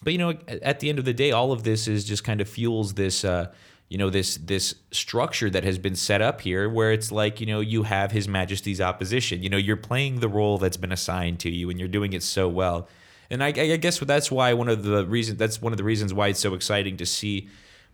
But, 0.03 0.13
you 0.13 0.19
know, 0.19 0.35
at 0.63 0.81
the 0.81 0.89
end 0.89 0.99
of 0.99 1.05
the 1.05 1.13
day, 1.13 1.33
all 1.33 1.53
of 1.53 1.65
this 1.65 1.89
is 1.89 2.05
just 2.05 2.25
kind 2.25 2.41
of 2.41 2.49
fuels 2.49 2.95
this. 2.95 3.25
Uh, 3.25 3.53
you 3.89 3.97
know 3.97 4.11
this 4.11 4.37
this 4.37 4.75
structure 4.91 5.49
that 5.49 5.65
has 5.65 5.79
been 5.79 5.97
set 5.97 6.21
up 6.21 6.43
here 6.43 6.69
where 6.69 6.93
it's 6.93 7.11
like 7.11 7.41
you 7.41 7.47
know 7.47 7.61
you 7.61 7.85
have 7.85 8.13
his 8.13 8.29
majesty's 8.29 8.81
opposition. 8.81 9.43
You 9.43 9.49
know 9.49 9.57
you're 9.57 9.77
playing 9.77 10.21
the 10.21 10.29
role 10.29 10.59
that's 10.59 10.77
been 10.77 10.93
assigned 10.93 11.41
to 11.41 11.51
you 11.51 11.71
and 11.71 11.79
you're 11.79 11.89
doing 11.89 12.13
it 12.13 12.23
so 12.23 12.49
well. 12.49 12.89
And 13.31 13.43
i, 13.43 13.49
I 13.49 13.77
guess 13.77 13.99
that's 13.99 14.31
why 14.31 14.55
one 14.55 14.69
of 14.69 14.83
the 14.83 15.07
reasons 15.07 15.39
that's 15.39 15.61
one 15.61 15.73
of 15.73 15.77
the 15.79 15.85
reasons 15.85 16.15
why 16.15 16.29
it's 16.29 16.41
so 16.41 16.55
exciting 16.55 16.97
to 16.99 17.07
see 17.07 17.49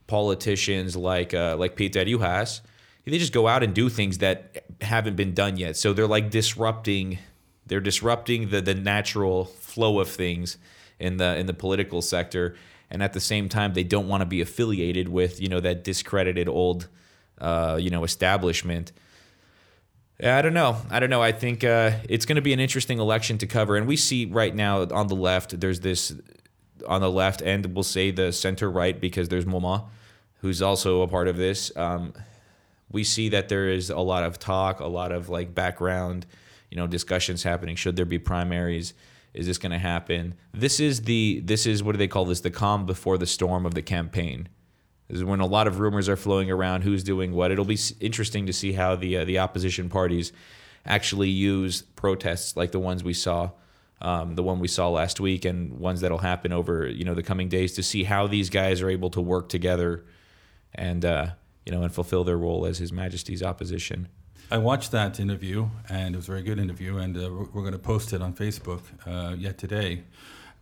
politicians 0.07 0.97
like 0.97 1.33
uh, 1.33 1.57
like 1.57 1.77
Peter 1.77 2.05
Juhász 2.05 2.61
they 3.05 3.19
just 3.19 3.33
go 3.33 3.47
out 3.47 3.63
and 3.63 3.75
do 3.75 3.89
things 3.89 4.19
that 4.19 4.65
haven't 4.81 5.15
been 5.15 5.35
done 5.35 5.59
yet. 5.59 5.77
So 5.77 5.93
they're 5.93 6.07
like 6.07 6.31
disrupting 6.31 7.19
they're 7.67 7.81
disrupting 7.81 8.51
the 8.51 8.61
the 8.61 8.75
natural 8.75 9.45
flow 9.45 10.01
of 10.01 10.09
things 10.09 10.59
in 10.99 11.17
the 11.17 11.37
in 11.37 11.47
the 11.47 11.55
political 11.55 12.03
sector 12.03 12.55
and 12.91 13.03
at 13.03 13.13
the 13.13 13.21
same 13.21 13.49
time 13.49 13.75
they 13.75 13.83
don't 13.85 14.09
want 14.09 14.21
to 14.21 14.27
be 14.27 14.41
affiliated 14.41 15.09
with 15.09 15.41
you 15.41 15.49
know 15.49 15.61
that 15.61 15.85
discredited 15.85 16.49
old 16.49 16.89
uh, 17.39 17.79
you 17.81 17.91
know 17.91 18.05
establishment. 18.05 18.93
I 20.23 20.43
don't 20.43 20.55
know. 20.55 20.77
I 20.91 21.01
don't 21.01 21.11
know. 21.11 21.21
I 21.21 21.33
think 21.33 21.65
uh, 21.65 21.91
it's 22.09 22.25
going 22.25 22.37
to 22.37 22.43
be 22.43 22.53
an 22.53 22.61
interesting 22.61 23.01
election 23.01 23.37
to 23.39 23.49
cover, 23.49 23.77
and 23.77 23.87
we 23.89 23.97
see 23.97 24.27
right 24.27 24.55
now 24.55 24.83
on 24.83 25.09
the 25.09 25.17
left. 25.17 25.59
There's 25.59 25.81
this 25.81 26.15
on 26.87 27.01
the 27.01 27.11
left, 27.11 27.43
and 27.43 27.67
we'll 27.75 27.83
say 27.83 28.13
the 28.13 28.33
center 28.33 28.71
right 28.71 28.99
because 28.99 29.29
there's 29.29 29.45
Moma, 29.45 29.87
who's 30.41 30.63
also 30.63 31.03
a 31.03 31.09
part 31.09 31.27
of 31.27 31.37
this. 31.37 31.77
Um, 31.77 32.15
we 32.93 33.03
see 33.03 33.29
that 33.31 33.49
there 33.49 33.69
is 33.69 33.91
a 33.91 33.99
lot 33.99 34.23
of 34.23 34.39
talk, 34.39 34.79
a 34.79 34.87
lot 34.87 35.11
of 35.11 35.29
like 35.29 35.53
background, 35.53 36.27
you 36.71 36.77
know, 36.77 36.87
discussions 36.87 37.43
happening. 37.43 37.75
Should 37.75 37.97
there 37.97 38.05
be 38.05 38.21
primaries? 38.21 38.95
Is 39.35 39.47
this 39.47 39.59
going 39.59 39.73
to 39.73 39.79
happen? 39.79 40.35
This 40.53 40.79
is 40.79 41.03
the 41.03 41.41
this 41.45 41.67
is 41.67 41.83
what 41.83 41.93
do 41.93 41.99
they 41.99 42.09
call 42.09 42.25
this? 42.25 42.41
The 42.41 42.51
calm 42.51 42.87
before 42.87 43.19
the 43.19 43.27
storm 43.27 43.67
of 43.67 43.75
the 43.75 43.83
campaign. 43.83 44.49
This 45.09 45.19
is 45.19 45.25
when 45.25 45.41
a 45.41 45.47
lot 45.47 45.67
of 45.67 45.81
rumors 45.81 46.09
are 46.09 46.17
flowing 46.17 46.51
around 46.51 46.83
who's 46.83 47.03
doing 47.03 47.35
what. 47.35 47.51
It'll 47.51 47.65
be 47.65 47.79
interesting 48.01 48.47
to 48.47 48.53
see 48.53 48.73
how 48.73 48.95
the 48.97 49.19
uh, 49.19 49.25
the 49.25 49.41
opposition 49.41 49.89
parties 49.89 50.33
actually 50.87 51.31
use 51.31 51.83
protests 51.83 52.57
like 52.57 52.71
the 52.71 52.79
ones 52.79 53.03
we 53.03 53.13
saw, 53.13 53.51
um, 54.01 54.37
the 54.37 54.43
one 54.43 54.61
we 54.61 54.69
saw 54.69 54.89
last 54.89 55.19
week, 55.19 55.45
and 55.45 55.79
ones 55.79 56.01
that'll 56.01 56.19
happen 56.19 56.53
over 56.53 56.87
you 56.87 57.05
know 57.05 57.15
the 57.15 57.23
coming 57.23 57.49
days 57.49 57.75
to 57.75 57.83
see 57.83 58.05
how 58.05 58.29
these 58.29 58.51
guys 58.51 58.81
are 58.81 58.89
able 58.89 59.11
to 59.11 59.21
work 59.21 59.49
together, 59.49 60.05
and 60.75 61.05
uh, 61.05 61.27
you 61.67 61.73
know 61.73 61.83
and 61.83 61.93
fulfill 61.93 62.23
their 62.23 62.39
role 62.39 62.67
as 62.67 62.79
His 62.79 62.93
Majesty's 62.93 63.43
opposition. 63.43 64.09
I 64.55 64.59
watched 64.59 64.93
that 64.93 65.19
interview, 65.19 65.69
and 65.89 66.15
it 66.15 66.17
was 66.17 66.29
a 66.29 66.31
very 66.31 66.43
good 66.45 66.61
interview, 66.61 66.99
and 66.99 67.17
uh, 67.17 67.29
we're 67.53 67.63
going 67.63 67.73
to 67.73 67.79
post 67.95 68.13
it 68.13 68.23
on 68.23 68.33
Facebook 68.35 68.83
uh, 69.05 69.35
yet 69.35 69.59
today. 69.59 70.05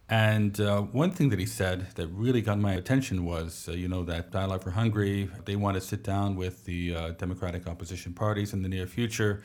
And 0.08 0.58
uh, 0.58 0.80
one 0.80 1.10
thing 1.10 1.28
that 1.28 1.38
he 1.38 1.44
said 1.44 1.88
that 1.96 2.06
really 2.06 2.40
got 2.40 2.58
my 2.58 2.72
attention 2.72 3.26
was, 3.26 3.68
uh, 3.68 3.72
you 3.72 3.88
know, 3.88 4.02
that 4.04 4.30
Dialogue 4.30 4.62
for 4.62 4.70
Hungary, 4.70 5.28
they 5.44 5.56
want 5.56 5.74
to 5.74 5.80
sit 5.82 6.02
down 6.02 6.36
with 6.36 6.64
the 6.64 6.94
uh, 6.94 7.10
Democratic 7.10 7.66
opposition 7.66 8.14
parties 8.14 8.54
in 8.54 8.62
the 8.62 8.68
near 8.70 8.86
future 8.86 9.42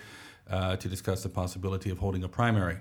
uh, 0.49 0.77
to 0.77 0.87
discuss 0.87 1.23
the 1.23 1.29
possibility 1.29 1.89
of 1.89 1.97
holding 1.97 2.23
a 2.23 2.29
primary. 2.29 2.77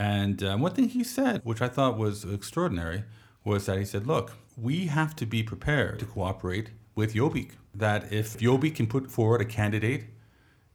And 0.00 0.40
one 0.60 0.72
thing 0.72 0.88
he 0.88 1.04
said, 1.04 1.42
which 1.44 1.62
I 1.62 1.68
thought 1.68 1.96
was 1.96 2.24
extraordinary, 2.24 3.04
was 3.44 3.66
that 3.66 3.78
he 3.78 3.84
said, 3.84 4.08
look, 4.08 4.32
we 4.56 4.86
have 4.86 5.14
to 5.14 5.26
be 5.26 5.44
prepared 5.44 6.00
to 6.00 6.06
cooperate 6.06 6.70
with 6.96 7.14
Jobbik. 7.14 7.50
That 7.72 8.12
if 8.12 8.36
Jobbik 8.36 8.74
can 8.74 8.88
put 8.88 9.12
forward 9.12 9.40
a 9.42 9.44
candidate 9.44 10.06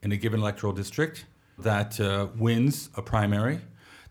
in 0.01 0.11
a 0.11 0.17
given 0.17 0.39
electoral 0.39 0.73
district 0.73 1.25
that 1.57 1.99
uh, 1.99 2.27
wins 2.37 2.89
a 2.95 3.01
primary, 3.01 3.59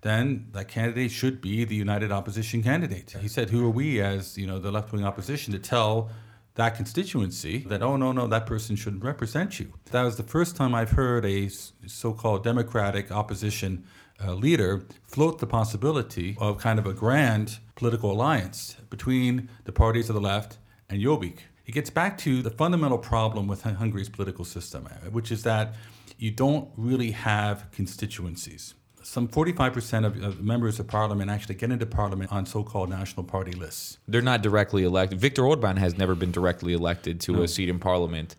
then 0.02 0.48
that 0.52 0.68
candidate 0.68 1.10
should 1.10 1.40
be 1.40 1.64
the 1.64 1.74
united 1.74 2.12
opposition 2.12 2.62
candidate. 2.62 3.16
He 3.20 3.28
said, 3.28 3.50
who 3.50 3.64
are 3.66 3.70
we 3.70 4.00
as 4.00 4.36
you 4.36 4.46
know 4.46 4.58
the 4.58 4.70
left-wing 4.70 5.04
opposition 5.04 5.52
to 5.52 5.58
tell 5.58 6.10
that 6.56 6.74
constituency 6.74 7.58
that 7.58 7.82
oh 7.82 7.96
no 7.96 8.12
no 8.12 8.26
that 8.26 8.46
person 8.46 8.76
shouldn't 8.76 9.04
represent 9.04 9.60
you. 9.60 9.72
That 9.90 10.02
was 10.02 10.16
the 10.16 10.22
first 10.22 10.56
time 10.56 10.74
I've 10.74 10.90
heard 10.90 11.24
a 11.24 11.48
so-called 11.86 12.42
democratic 12.42 13.12
opposition 13.12 13.84
uh, 14.24 14.32
leader 14.32 14.86
float 15.04 15.38
the 15.38 15.46
possibility 15.46 16.36
of 16.40 16.58
kind 16.58 16.78
of 16.78 16.86
a 16.86 16.94
grand 16.94 17.58
political 17.74 18.10
alliance 18.10 18.76
between 18.88 19.50
the 19.64 19.72
parties 19.72 20.08
of 20.08 20.14
the 20.14 20.20
left 20.20 20.58
and 20.88 21.02
Jobbik. 21.02 21.40
It 21.66 21.72
gets 21.72 21.90
back 21.90 22.16
to 22.18 22.42
the 22.42 22.50
fundamental 22.50 22.98
problem 22.98 23.48
with 23.48 23.62
Hungary's 23.62 24.08
political 24.08 24.44
system, 24.44 24.86
uh, 24.86 25.10
which 25.10 25.32
is 25.32 25.42
that 25.42 25.74
you 26.16 26.30
don't 26.30 26.68
really 26.76 27.10
have 27.10 27.70
constituencies. 27.72 28.74
Some 29.02 29.28
45% 29.28 30.04
of, 30.04 30.22
of 30.22 30.40
members 30.42 30.80
of 30.80 30.86
parliament 30.88 31.30
actually 31.30 31.54
get 31.56 31.70
into 31.70 31.86
parliament 31.86 32.32
on 32.32 32.44
so 32.46 32.62
called 32.64 32.88
national 32.90 33.24
party 33.24 33.52
lists. 33.52 33.98
They're 34.08 34.22
not 34.22 34.42
directly 34.42 34.84
elected. 34.84 35.20
Viktor 35.20 35.46
Orban 35.46 35.76
has 35.76 35.96
never 35.96 36.14
been 36.14 36.32
directly 36.32 36.72
elected 36.72 37.20
to 37.22 37.32
No. 37.32 37.42
a 37.42 37.48
seat 37.48 37.68
in 37.68 37.78
parliament. 37.78 38.34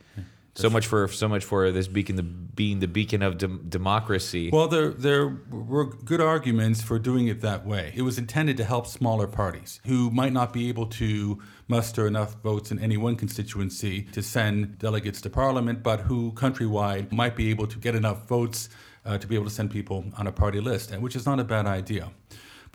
So 0.57 0.69
much 0.69 0.87
for 0.87 1.07
so 1.07 1.27
much 1.27 1.43
for 1.43 1.71
this 1.71 1.87
beacon, 1.87 2.15
the 2.15 2.23
being 2.23 2.79
the 2.79 2.87
beacon 2.87 3.21
of 3.21 3.37
dem- 3.37 3.65
democracy. 3.69 4.49
Well, 4.51 4.67
there 4.67 4.89
there 4.89 5.27
were 5.51 5.85
good 5.85 6.19
arguments 6.19 6.81
for 6.81 6.97
doing 6.97 7.27
it 7.27 7.41
that 7.41 7.65
way. 7.65 7.93
It 7.95 8.01
was 8.01 8.17
intended 8.17 8.57
to 8.57 8.63
help 8.63 8.87
smaller 8.87 9.27
parties 9.27 9.79
who 9.85 10.09
might 10.09 10.33
not 10.33 10.53
be 10.53 10.67
able 10.69 10.87
to 10.87 11.39
muster 11.67 12.07
enough 12.07 12.41
votes 12.41 12.71
in 12.71 12.79
any 12.79 12.97
one 12.97 13.15
constituency 13.15 14.03
to 14.13 14.23
send 14.23 14.79
delegates 14.79 15.21
to 15.21 15.29
parliament, 15.29 15.83
but 15.83 16.01
who 16.01 16.31
countrywide 16.31 17.11
might 17.11 17.35
be 17.35 17.49
able 17.51 17.67
to 17.67 17.77
get 17.77 17.93
enough 17.93 18.27
votes 18.27 18.69
uh, 19.05 19.17
to 19.17 19.27
be 19.27 19.35
able 19.35 19.45
to 19.45 19.51
send 19.51 19.69
people 19.69 20.05
on 20.17 20.25
a 20.25 20.31
party 20.31 20.59
list, 20.59 20.91
and 20.91 21.03
which 21.03 21.15
is 21.15 21.25
not 21.25 21.39
a 21.39 21.43
bad 21.43 21.67
idea. 21.67 22.11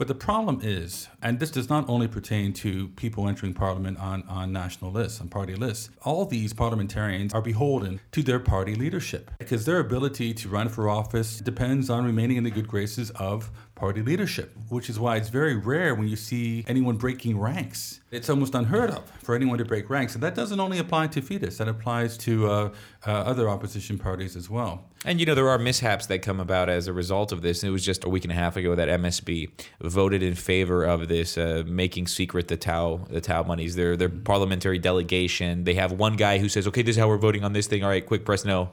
But 0.03 0.09
the 0.09 0.15
problem 0.17 0.59
is, 0.65 1.07
and 1.23 1.38
this 1.38 1.53
does 1.53 1.69
not 1.69 1.88
only 1.88 2.09
pertain 2.09 2.53
to 2.55 2.88
people 2.97 3.29
entering 3.29 3.55
parliament 3.55 4.01
on, 4.01 4.25
on 4.25 4.53
national 4.53 4.91
lists, 4.91 5.21
on 5.21 5.29
party 5.29 5.55
lists, 5.55 5.91
all 6.05 6.25
these 6.27 6.53
parliamentarians 6.53 7.33
are 7.33 7.41
beholden 7.41 8.01
to 8.11 8.25
their 8.25 8.41
party 8.41 8.75
leadership. 8.75 9.31
Because 9.38 9.65
their 9.65 9.79
ability 9.79 10.35
to 10.35 10.49
run 10.49 10.69
for 10.69 10.88
office 10.88 11.38
depends 11.38 11.88
on 11.88 12.05
remaining 12.05 12.37
in 12.37 12.43
the 12.43 12.51
good 12.51 12.67
graces 12.67 13.11
of 13.11 13.53
party 13.83 14.01
leadership, 14.01 14.57
which 14.68 14.88
is 14.88 15.01
why 15.01 15.16
it's 15.16 15.29
very 15.29 15.57
rare 15.57 15.92
when 15.97 16.07
you 16.07 16.14
see 16.14 16.64
anyone 16.68 16.97
breaking 16.97 17.37
ranks. 17.37 17.99
It's 18.12 18.31
almost 18.31 18.55
unheard 18.55 18.90
of 18.90 19.11
for 19.25 19.35
anyone 19.35 19.59
to 19.59 19.64
break 19.64 19.90
ranks. 19.90 20.14
And 20.14 20.23
that 20.23 20.37
doesn't 20.37 20.61
only 20.61 20.79
apply 20.79 21.09
to 21.09 21.21
Fidesz, 21.21 21.57
that 21.57 21.66
applies 21.66 22.16
to 22.18 22.49
uh, 22.49 22.71
uh, 23.05 23.11
other 23.11 23.49
opposition 23.49 23.99
parties 23.99 24.37
as 24.37 24.49
well. 24.49 24.85
And 25.05 25.18
you 25.18 25.27
know 25.27 25.35
there 25.35 25.49
are 25.49 25.59
mishaps 25.59 26.07
that 26.07 26.21
come 26.23 26.38
about 26.38 26.68
as 26.68 26.87
a 26.87 26.92
result 26.92 27.33
of 27.33 27.42
this. 27.42 27.64
And 27.64 27.71
it 27.71 27.73
was 27.73 27.85
just 27.85 28.05
a 28.05 28.09
week 28.09 28.23
and 28.23 28.31
a 28.31 28.37
half 28.37 28.57
ago 28.57 28.77
that 28.77 28.88
MSB 28.88 29.51
voted 29.81 30.23
in 30.23 30.37
favor 30.37 30.85
of 30.85 31.09
this, 31.09 31.37
uh, 31.37 31.64
making 31.66 32.07
secret 32.07 32.47
the 32.47 32.57
Tau 32.57 33.05
the 33.11 33.21
Tau 33.21 33.42
monies. 33.42 33.75
Their 33.75 33.97
their 33.97 34.09
parliamentary 34.09 34.79
delegation. 34.79 35.64
They 35.64 35.75
have 35.75 35.90
one 35.90 36.14
guy 36.14 36.38
who 36.38 36.49
says, 36.49 36.68
"Okay, 36.68 36.83
this 36.83 36.95
is 36.95 37.01
how 37.01 37.09
we're 37.09 37.18
voting 37.18 37.42
on 37.42 37.53
this 37.53 37.66
thing. 37.66 37.83
All 37.83 37.90
right, 37.90 38.07
quick, 38.07 38.25
press 38.25 38.45
no." 38.45 38.71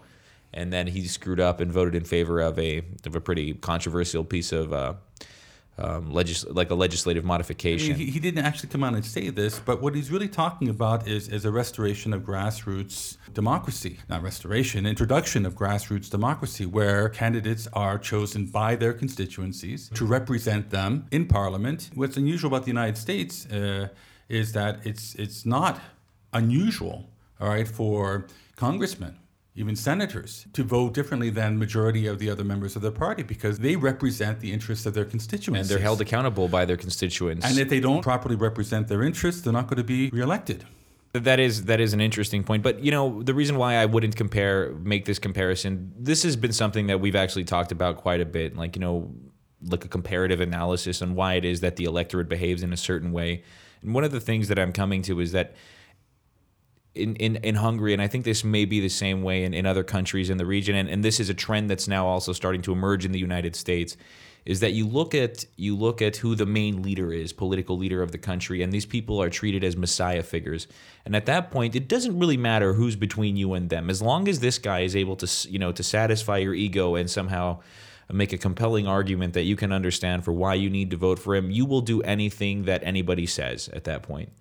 And 0.53 0.73
then 0.73 0.87
he 0.87 1.07
screwed 1.07 1.39
up 1.39 1.59
and 1.59 1.71
voted 1.71 1.95
in 1.95 2.03
favor 2.03 2.39
of 2.39 2.57
a 2.57 2.83
of 3.05 3.15
a 3.15 3.21
pretty 3.21 3.53
controversial 3.53 4.23
piece 4.23 4.51
of 4.51 4.73
uh, 4.73 4.93
um, 5.79 6.11
legis- 6.11 6.45
like 6.47 6.69
a 6.71 6.75
legislative 6.75 7.23
I 7.23 7.27
modification. 7.27 7.89
mean, 7.89 7.97
he, 7.97 8.11
he 8.11 8.19
didn't 8.19 8.43
actually 8.43 8.69
come 8.69 8.83
out 8.83 8.93
and 8.93 9.05
say 9.05 9.29
this, 9.29 9.59
but 9.59 9.81
what 9.81 9.95
he's 9.95 10.11
really 10.11 10.27
talking 10.27 10.69
about 10.69 11.07
is, 11.07 11.29
is 11.29 11.45
a 11.45 11.51
restoration 11.51 12.13
of 12.13 12.23
grassroots 12.23 13.17
democracy. 13.33 13.99
Not 14.09 14.21
restoration, 14.21 14.85
introduction 14.85 15.45
of 15.45 15.55
grassroots 15.55 16.09
democracy, 16.09 16.65
where 16.65 17.09
candidates 17.09 17.67
are 17.73 17.97
chosen 17.97 18.47
by 18.47 18.75
their 18.75 18.93
constituencies 18.93 19.89
to 19.93 20.05
represent 20.05 20.69
them 20.69 21.07
in 21.11 21.27
parliament. 21.27 21.89
What's 21.93 22.17
unusual 22.17 22.49
about 22.49 22.63
the 22.63 22.71
United 22.71 22.97
States 22.97 23.45
uh, 23.45 23.89
is 24.27 24.51
that 24.53 24.85
it's, 24.85 25.15
it's 25.15 25.45
not 25.45 25.79
unusual, 26.33 27.09
all 27.39 27.49
right, 27.49 27.67
for 27.67 28.27
congressmen 28.55 29.18
even 29.59 29.75
senators, 29.75 30.47
to 30.53 30.63
vote 30.63 30.93
differently 30.93 31.29
than 31.29 31.59
majority 31.59 32.07
of 32.07 32.17
the 32.17 32.29
other 32.29 32.45
members 32.45 32.77
of 32.77 32.81
their 32.81 32.91
party 32.91 33.23
because 33.23 33.59
they 33.59 33.75
represent 33.75 34.39
the 34.39 34.53
interests 34.53 34.85
of 34.85 34.93
their 34.93 35.03
constituents. 35.03 35.59
and 35.59 35.69
they're 35.69 35.83
held 35.83 35.99
accountable 35.99 36.47
by 36.47 36.63
their 36.63 36.77
constituents. 36.77 37.45
And 37.45 37.57
if 37.57 37.67
they 37.67 37.81
don't 37.81 38.01
properly 38.01 38.37
represent 38.37 38.87
their 38.87 39.03
interests, 39.03 39.41
they're 39.41 39.51
not 39.51 39.67
going 39.67 39.77
to 39.77 39.83
be 39.83 40.09
reelected. 40.11 40.65
That 41.11 41.39
is 41.39 41.65
that 41.65 41.79
is 41.81 41.93
an 41.93 42.01
interesting 42.01 42.43
point, 42.43 42.61
but 42.61 42.83
you 42.83 42.91
know 42.91 43.23
the 43.23 43.33
reason 43.33 43.57
why 43.57 43.75
I 43.75 43.85
wouldn't 43.87 44.15
compare 44.15 44.71
make 44.73 45.05
this 45.05 45.17
comparison. 45.17 45.91
This 45.97 46.21
has 46.21 46.35
been 46.35 46.53
something 46.53 46.85
that 46.85 46.99
we've 47.01 47.15
actually 47.15 47.45
talked 47.45 47.71
about 47.71 47.97
quite 47.97 48.21
a 48.21 48.25
bit, 48.25 48.55
like 48.55 48.75
you 48.75 48.79
know, 48.79 49.11
like 49.65 49.83
a 49.83 49.87
comparative 49.87 50.39
analysis 50.39 51.01
on 51.01 51.15
why 51.15 51.33
it 51.33 51.45
is 51.45 51.61
that 51.61 51.77
the 51.77 51.85
electorate 51.85 52.29
behaves 52.29 52.61
in 52.61 52.71
a 52.71 52.77
certain 52.77 53.11
way. 53.11 53.43
And 53.81 53.95
one 53.95 54.03
of 54.03 54.11
the 54.11 54.19
things 54.19 54.49
that 54.49 54.59
I'm 54.59 54.71
coming 54.71 55.01
to 55.03 55.19
is 55.19 55.31
that 55.31 55.55
in, 56.95 57.15
in, 57.17 57.35
in 57.37 57.55
Hungary, 57.55 57.93
and 57.93 58.01
I 58.01 58.07
think 58.07 58.25
this 58.25 58.43
may 58.43 58.65
be 58.65 58.79
the 58.79 58.89
same 58.89 59.21
way 59.21 59.43
in, 59.43 59.53
in 59.53 59.65
other 59.65 59.83
countries 59.83 60.29
in 60.29 60.37
the 60.37 60.45
region, 60.45 60.75
and, 60.75 60.89
and 60.89 61.03
this 61.03 61.19
is 61.19 61.29
a 61.29 61.33
trend 61.33 61.69
that's 61.69 61.87
now 61.87 62.07
also 62.07 62.33
starting 62.33 62.61
to 62.63 62.71
emerge 62.71 63.05
in 63.05 63.11
the 63.11 63.19
United 63.19 63.55
States, 63.55 63.95
is 64.45 64.61
that 64.61 64.71
you 64.71 64.87
look 64.87 65.13
at 65.13 65.45
you 65.57 65.75
look 65.75 66.01
at 66.01 66.17
who 66.17 66.33
the 66.33 66.45
main 66.45 66.81
leader 66.81 67.13
is, 67.13 67.31
political 67.33 67.77
leader 67.77 68.01
of 68.01 68.11
the 68.11 68.17
country, 68.17 68.63
and 68.63 68.73
these 68.73 68.85
people 68.85 69.21
are 69.21 69.29
treated 69.29 69.63
as 69.63 69.77
messiah 69.77 70.23
figures. 70.23 70.67
And 71.05 71.15
at 71.15 71.25
that 71.27 71.51
point, 71.51 71.75
it 71.75 71.87
doesn't 71.87 72.17
really 72.17 72.37
matter 72.37 72.73
who's 72.73 72.95
between 72.95 73.35
you 73.37 73.53
and 73.53 73.69
them, 73.69 73.89
as 73.89 74.01
long 74.01 74.27
as 74.27 74.39
this 74.39 74.57
guy 74.57 74.79
is 74.79 74.95
able 74.95 75.15
to 75.17 75.49
you 75.49 75.59
know 75.59 75.71
to 75.71 75.83
satisfy 75.83 76.37
your 76.37 76.55
ego 76.55 76.95
and 76.95 77.09
somehow 77.09 77.59
make 78.11 78.33
a 78.33 78.37
compelling 78.39 78.87
argument 78.87 79.35
that 79.35 79.43
you 79.43 79.55
can 79.55 79.71
understand 79.71 80.25
for 80.25 80.31
why 80.31 80.55
you 80.55 80.69
need 80.69 80.89
to 80.89 80.97
vote 80.97 81.19
for 81.19 81.35
him. 81.35 81.51
You 81.51 81.65
will 81.65 81.81
do 81.81 82.01
anything 82.01 82.63
that 82.63 82.81
anybody 82.83 83.27
says 83.27 83.69
at 83.69 83.83
that 83.83 84.01
point 84.01 84.31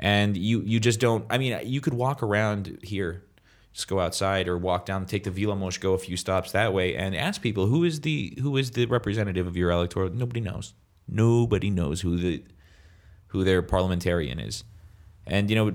and 0.00 0.36
you 0.36 0.60
you 0.62 0.80
just 0.80 0.98
don't 0.98 1.24
i 1.30 1.38
mean 1.38 1.58
you 1.64 1.80
could 1.80 1.94
walk 1.94 2.22
around 2.22 2.78
here 2.82 3.22
just 3.72 3.86
go 3.86 4.00
outside 4.00 4.48
or 4.48 4.58
walk 4.58 4.84
down 4.84 5.06
take 5.06 5.24
the 5.24 5.30
villamos, 5.30 5.78
go 5.78 5.94
a 5.94 5.98
few 5.98 6.16
stops 6.16 6.52
that 6.52 6.72
way 6.72 6.96
and 6.96 7.14
ask 7.14 7.40
people 7.40 7.66
who 7.66 7.84
is 7.84 8.00
the 8.00 8.36
who 8.40 8.56
is 8.56 8.72
the 8.72 8.86
representative 8.86 9.46
of 9.46 9.56
your 9.56 9.70
electoral 9.70 10.10
nobody 10.10 10.40
knows. 10.40 10.74
Nobody 11.06 11.70
knows 11.70 12.00
who 12.00 12.16
the 12.16 12.44
who 13.28 13.44
their 13.44 13.62
parliamentarian 13.62 14.40
is. 14.40 14.64
And 15.26 15.48
you 15.48 15.56
know 15.56 15.72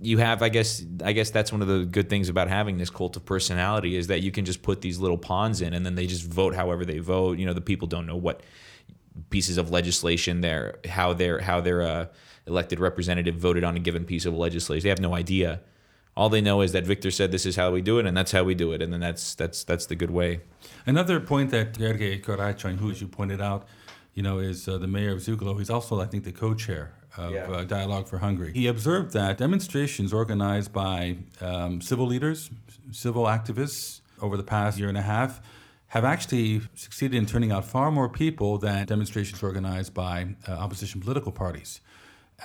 you 0.00 0.18
have 0.18 0.42
i 0.42 0.48
guess 0.48 0.84
i 1.04 1.12
guess 1.12 1.30
that's 1.30 1.50
one 1.50 1.60
of 1.60 1.66
the 1.66 1.84
good 1.84 2.08
things 2.08 2.28
about 2.28 2.46
having 2.46 2.78
this 2.78 2.88
cult 2.88 3.16
of 3.16 3.24
personality 3.24 3.96
is 3.96 4.06
that 4.06 4.22
you 4.22 4.30
can 4.30 4.44
just 4.44 4.62
put 4.62 4.80
these 4.80 5.00
little 5.00 5.18
pawns 5.18 5.60
in 5.60 5.74
and 5.74 5.84
then 5.84 5.96
they 5.96 6.06
just 6.06 6.24
vote 6.24 6.54
however 6.54 6.84
they 6.84 7.00
vote. 7.00 7.38
You 7.38 7.44
know 7.44 7.52
the 7.52 7.60
people 7.60 7.86
don't 7.86 8.06
know 8.06 8.16
what 8.16 8.42
pieces 9.30 9.58
of 9.58 9.70
legislation 9.70 10.40
they're 10.40 10.78
how 10.88 11.12
they're 11.12 11.40
how 11.40 11.60
their 11.60 11.82
uh, 11.82 12.06
elected 12.48 12.80
representative 12.80 13.36
voted 13.36 13.64
on 13.64 13.76
a 13.76 13.80
given 13.80 14.04
piece 14.04 14.26
of 14.26 14.34
legislation. 14.34 14.82
They 14.84 14.88
have 14.88 15.00
no 15.00 15.14
idea. 15.14 15.60
All 16.16 16.28
they 16.28 16.40
know 16.40 16.62
is 16.62 16.72
that 16.72 16.84
Victor 16.84 17.10
said 17.12 17.30
this 17.30 17.46
is 17.46 17.54
how 17.56 17.70
we 17.70 17.80
do 17.80 17.98
it, 18.00 18.06
and 18.06 18.16
that's 18.16 18.32
how 18.32 18.42
we 18.42 18.54
do 18.54 18.72
it, 18.72 18.82
and 18.82 18.92
then 18.92 19.00
that's 19.00 19.34
that's 19.36 19.62
that's 19.62 19.86
the 19.86 19.94
good 19.94 20.10
way. 20.10 20.40
Another 20.86 21.20
point 21.20 21.50
that 21.52 21.74
Gergely 21.74 22.20
Karácsony, 22.20 22.76
who, 22.78 22.90
as 22.90 23.00
you 23.00 23.06
pointed 23.06 23.40
out, 23.40 23.68
you 24.14 24.22
know, 24.22 24.38
is 24.40 24.66
uh, 24.66 24.78
the 24.78 24.88
mayor 24.88 25.12
of 25.12 25.20
Zugló. 25.20 25.56
He's 25.58 25.70
also, 25.70 26.00
I 26.00 26.06
think, 26.06 26.24
the 26.24 26.32
co-chair 26.32 26.90
of 27.16 27.30
Yeah. 27.32 27.42
uh, 27.50 27.64
Dialogue 27.64 28.08
for 28.08 28.18
Hungary. 28.18 28.52
He 28.52 28.66
observed 28.66 29.12
that 29.12 29.38
demonstrations 29.38 30.12
organized 30.12 30.72
by 30.72 31.18
um, 31.40 31.80
civil 31.80 32.06
leaders, 32.06 32.50
civil 32.90 33.24
activists 33.24 34.00
over 34.20 34.36
the 34.36 34.42
past 34.42 34.76
year 34.78 34.88
and 34.88 34.98
a 34.98 35.02
half 35.02 35.40
have 35.88 36.04
actually 36.04 36.60
succeeded 36.74 37.16
in 37.16 37.24
turning 37.26 37.50
out 37.50 37.64
far 37.64 37.90
more 37.90 38.08
people 38.08 38.58
than 38.58 38.84
demonstrations 38.86 39.42
organized 39.42 39.94
by 39.94 40.34
uh, 40.46 40.52
opposition 40.52 41.00
political 41.00 41.32
parties. 41.32 41.80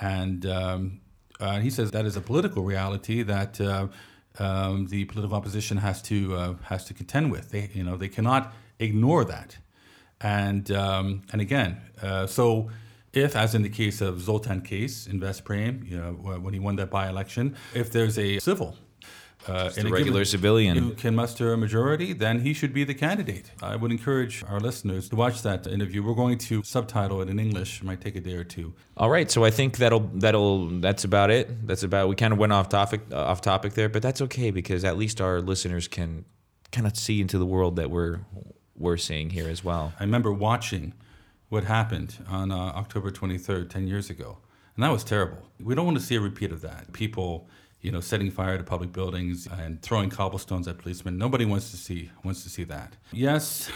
And 0.00 0.46
um, 0.46 1.00
uh, 1.40 1.60
he 1.60 1.70
says 1.70 1.90
that 1.92 2.04
is 2.04 2.16
a 2.16 2.20
political 2.20 2.64
reality 2.64 3.22
that 3.22 3.60
uh, 3.60 3.88
um, 4.38 4.86
the 4.86 5.04
political 5.04 5.36
opposition 5.36 5.78
has 5.78 6.02
to 6.02 6.34
uh, 6.34 6.54
has 6.64 6.84
to 6.86 6.94
contend 6.94 7.30
with. 7.30 7.50
They 7.50 7.70
you 7.74 7.84
know 7.84 7.96
they 7.96 8.08
cannot 8.08 8.52
ignore 8.78 9.24
that. 9.24 9.58
And 10.20 10.70
um, 10.70 11.22
and 11.32 11.40
again, 11.40 11.80
uh, 12.02 12.26
so 12.26 12.70
if, 13.12 13.36
as 13.36 13.54
in 13.54 13.62
the 13.62 13.68
case 13.68 14.00
of 14.00 14.20
Zoltan 14.20 14.62
Kész 14.62 15.08
in 15.08 15.20
Veszprém, 15.20 15.88
you 15.88 15.96
know 15.96 16.12
when 16.40 16.54
he 16.54 16.60
won 16.60 16.76
that 16.76 16.90
by-election, 16.90 17.56
if 17.74 17.90
there's 17.92 18.18
a 18.18 18.38
civil. 18.40 18.76
Uh, 19.46 19.64
Just 19.64 19.78
in 19.78 19.86
a 19.86 19.88
a 19.90 19.92
regular 19.92 20.24
civilian. 20.24 20.76
who 20.78 20.92
can 20.94 21.14
muster 21.14 21.52
a 21.52 21.56
majority, 21.56 22.12
then 22.12 22.40
he 22.40 22.52
should 22.52 22.72
be 22.72 22.84
the 22.84 22.94
candidate. 22.94 23.50
I 23.62 23.76
would 23.76 23.90
encourage 23.90 24.42
our 24.48 24.60
listeners 24.60 25.08
to 25.10 25.16
watch 25.16 25.42
that 25.42 25.66
interview. 25.66 26.02
We're 26.02 26.14
going 26.14 26.38
to 26.38 26.62
subtitle 26.62 27.20
it 27.22 27.28
in 27.28 27.38
English. 27.38 27.80
It 27.80 27.84
might 27.84 28.00
take 28.00 28.16
a 28.16 28.20
day 28.20 28.34
or 28.34 28.44
two. 28.44 28.74
All 28.96 29.10
right, 29.10 29.30
so 29.30 29.44
I 29.44 29.50
think 29.50 29.76
that'll 29.76 30.10
that'll 30.14 30.66
that's 30.80 31.04
about 31.04 31.30
it. 31.30 31.66
That's 31.66 31.82
about 31.82 32.08
we 32.08 32.16
kind 32.16 32.32
of 32.32 32.38
went 32.38 32.52
off 32.52 32.68
topic 32.68 33.02
uh, 33.12 33.16
off 33.30 33.40
topic 33.40 33.74
there, 33.74 33.88
but 33.88 34.02
that's 34.02 34.20
okay 34.22 34.50
because 34.50 34.84
at 34.84 34.96
least 34.96 35.20
our 35.20 35.40
listeners 35.40 35.88
can 35.88 36.24
kind 36.72 36.86
of 36.86 36.96
see 36.96 37.20
into 37.20 37.38
the 37.38 37.46
world 37.46 37.76
that 37.76 37.90
we're 37.90 38.20
we're 38.76 38.96
seeing 38.96 39.30
here 39.30 39.48
as 39.48 39.62
well. 39.62 39.92
I 40.00 40.04
remember 40.04 40.32
watching 40.32 40.94
what 41.48 41.64
happened 41.64 42.16
on 42.28 42.50
uh, 42.50 42.56
October 42.56 43.10
23rd, 43.10 43.70
10 43.70 43.86
years 43.86 44.10
ago. 44.10 44.38
And 44.74 44.82
that 44.82 44.90
was 44.90 45.04
terrible. 45.04 45.38
We 45.60 45.76
don't 45.76 45.84
want 45.86 45.98
to 45.98 46.02
see 46.02 46.16
a 46.16 46.20
repeat 46.20 46.50
of 46.50 46.62
that. 46.62 46.92
People, 46.92 47.48
you 47.84 47.92
know, 47.92 48.00
setting 48.00 48.30
fire 48.30 48.56
to 48.56 48.64
public 48.64 48.92
buildings 48.92 49.46
and 49.46 49.80
throwing 49.82 50.08
cobblestones 50.08 50.66
at 50.66 50.78
policemen. 50.78 51.18
Nobody 51.18 51.44
wants 51.44 51.70
to 51.70 51.76
see 51.76 52.10
wants 52.24 52.42
to 52.42 52.48
see 52.48 52.64
that. 52.64 52.96
Yes, 53.12 53.70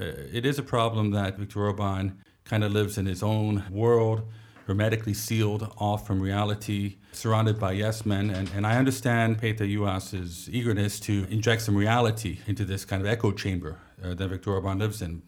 uh, 0.00 0.04
it 0.32 0.46
is 0.46 0.58
a 0.58 0.62
problem 0.62 1.10
that 1.10 1.36
Viktor 1.36 1.60
Orban 1.66 2.18
kind 2.44 2.64
of 2.64 2.72
lives 2.72 2.96
in 2.96 3.04
his 3.04 3.22
own 3.22 3.64
world, 3.70 4.22
hermetically 4.66 5.12
sealed 5.12 5.70
off 5.76 6.06
from 6.06 6.18
reality, 6.18 6.96
surrounded 7.12 7.60
by 7.60 7.72
yes 7.72 8.06
men. 8.06 8.30
And, 8.30 8.50
and 8.56 8.66
I 8.66 8.78
understand 8.78 9.38
Peter 9.38 9.64
Juhász's 9.64 10.48
eagerness 10.48 10.98
to 11.00 11.26
inject 11.28 11.60
some 11.60 11.76
reality 11.76 12.38
into 12.46 12.64
this 12.64 12.86
kind 12.86 13.02
of 13.02 13.06
echo 13.06 13.32
chamber 13.32 13.78
uh, 14.02 14.14
that 14.14 14.28
Viktor 14.28 14.52
Orban 14.54 14.78
lives 14.78 15.02
in. 15.02 15.22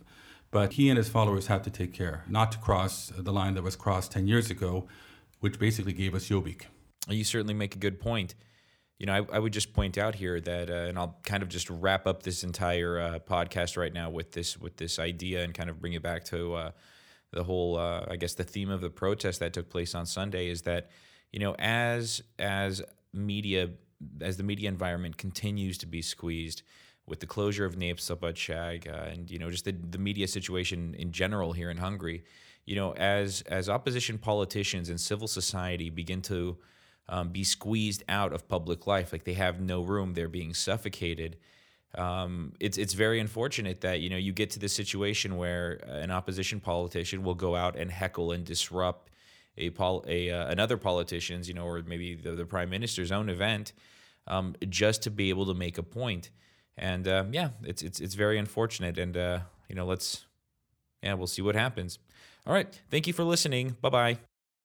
But 0.50 0.72
he 0.72 0.88
and 0.88 0.96
his 0.96 1.10
followers 1.10 1.48
have 1.48 1.62
to 1.64 1.70
take 1.70 1.92
care 1.92 2.24
not 2.26 2.52
to 2.52 2.58
cross 2.58 3.12
the 3.14 3.32
line 3.32 3.52
that 3.54 3.62
was 3.62 3.76
crossed 3.76 4.12
10 4.12 4.26
years 4.26 4.50
ago, 4.50 4.88
which 5.40 5.58
basically 5.58 5.92
gave 5.92 6.14
us 6.14 6.30
Jobbik. 6.30 6.62
You 7.08 7.24
certainly 7.24 7.54
make 7.54 7.74
a 7.74 7.78
good 7.78 8.00
point. 8.00 8.34
You 8.98 9.06
know, 9.06 9.12
I, 9.14 9.36
I 9.36 9.38
would 9.38 9.52
just 9.52 9.72
point 9.72 9.98
out 9.98 10.14
here 10.14 10.40
that, 10.40 10.70
uh, 10.70 10.88
and 10.88 10.98
I'll 10.98 11.18
kind 11.24 11.42
of 11.42 11.48
just 11.48 11.68
wrap 11.68 12.06
up 12.06 12.22
this 12.22 12.44
entire 12.44 12.98
uh, 12.98 13.18
podcast 13.18 13.76
right 13.76 13.92
now 13.92 14.08
with 14.08 14.32
this 14.32 14.56
with 14.56 14.76
this 14.76 14.98
idea 14.98 15.42
and 15.42 15.52
kind 15.52 15.68
of 15.68 15.80
bring 15.80 15.94
it 15.94 16.02
back 16.02 16.24
to 16.26 16.54
uh, 16.54 16.70
the 17.32 17.44
whole, 17.44 17.76
uh, 17.76 18.06
I 18.08 18.16
guess, 18.16 18.34
the 18.34 18.44
theme 18.44 18.70
of 18.70 18.80
the 18.80 18.90
protest 18.90 19.40
that 19.40 19.52
took 19.52 19.68
place 19.68 19.94
on 19.94 20.06
Sunday 20.06 20.48
is 20.48 20.62
that, 20.62 20.90
you 21.32 21.40
know, 21.40 21.54
as 21.58 22.22
as 22.38 22.82
media, 23.12 23.70
as 24.20 24.36
the 24.36 24.44
media 24.44 24.68
environment 24.68 25.18
continues 25.18 25.76
to 25.78 25.86
be 25.86 26.00
squeezed, 26.00 26.62
with 27.06 27.20
the 27.20 27.26
closure 27.26 27.64
of 27.64 27.76
Népszabadság 27.76 28.82
Szabadság 28.82 28.88
uh, 28.88 29.12
and 29.12 29.30
you 29.30 29.38
know 29.38 29.50
just 29.50 29.64
the, 29.64 29.72
the 29.90 29.98
media 29.98 30.26
situation 30.26 30.94
in 30.94 31.12
general 31.12 31.52
here 31.52 31.70
in 31.70 31.76
Hungary, 31.76 32.24
you 32.64 32.76
know 32.76 32.92
as 32.94 33.42
as 33.42 33.68
opposition 33.68 34.18
politicians 34.18 34.88
and 34.88 34.98
civil 34.98 35.28
society 35.28 35.90
begin 35.90 36.22
to 36.22 36.56
um, 37.08 37.28
be 37.28 37.44
squeezed 37.44 38.02
out 38.08 38.32
of 38.32 38.48
public 38.48 38.86
life, 38.86 39.12
like 39.12 39.24
they 39.24 39.34
have 39.34 39.60
no 39.60 39.82
room, 39.82 40.14
they're 40.14 40.28
being 40.28 40.54
suffocated. 40.54 41.36
Um, 41.96 42.54
it's 42.58 42.76
it's 42.76 42.92
very 42.92 43.20
unfortunate 43.20 43.80
that 43.82 44.00
you 44.00 44.10
know 44.10 44.16
you 44.16 44.32
get 44.32 44.50
to 44.50 44.58
the 44.58 44.68
situation 44.68 45.36
where 45.36 45.74
an 45.86 46.10
opposition 46.10 46.58
politician 46.58 47.22
will 47.22 47.36
go 47.36 47.54
out 47.54 47.76
and 47.76 47.90
heckle 47.90 48.32
and 48.32 48.44
disrupt 48.44 49.10
a, 49.56 49.70
pol- 49.70 50.04
a 50.08 50.30
uh, 50.30 50.48
another 50.48 50.76
politician's 50.76 51.46
you 51.46 51.54
know 51.54 51.64
or 51.64 51.82
maybe 51.86 52.16
the, 52.16 52.32
the 52.32 52.44
prime 52.44 52.68
minister's 52.68 53.12
own 53.12 53.28
event 53.28 53.72
um, 54.26 54.54
just 54.68 55.02
to 55.02 55.10
be 55.10 55.28
able 55.28 55.46
to 55.46 55.54
make 55.54 55.78
a 55.78 55.82
point. 55.82 56.30
And 56.76 57.06
uh, 57.06 57.24
yeah, 57.30 57.50
it's 57.62 57.82
it's 57.82 58.00
it's 58.00 58.14
very 58.14 58.38
unfortunate. 58.38 58.98
And 58.98 59.16
uh, 59.16 59.40
you 59.68 59.76
know, 59.76 59.86
let's 59.86 60.26
yeah, 61.02 61.14
we'll 61.14 61.26
see 61.26 61.42
what 61.42 61.54
happens. 61.54 61.98
All 62.46 62.52
right, 62.52 62.80
thank 62.90 63.06
you 63.06 63.12
for 63.12 63.24
listening. 63.24 63.76
Bye 63.80 63.90
bye. 63.90 64.18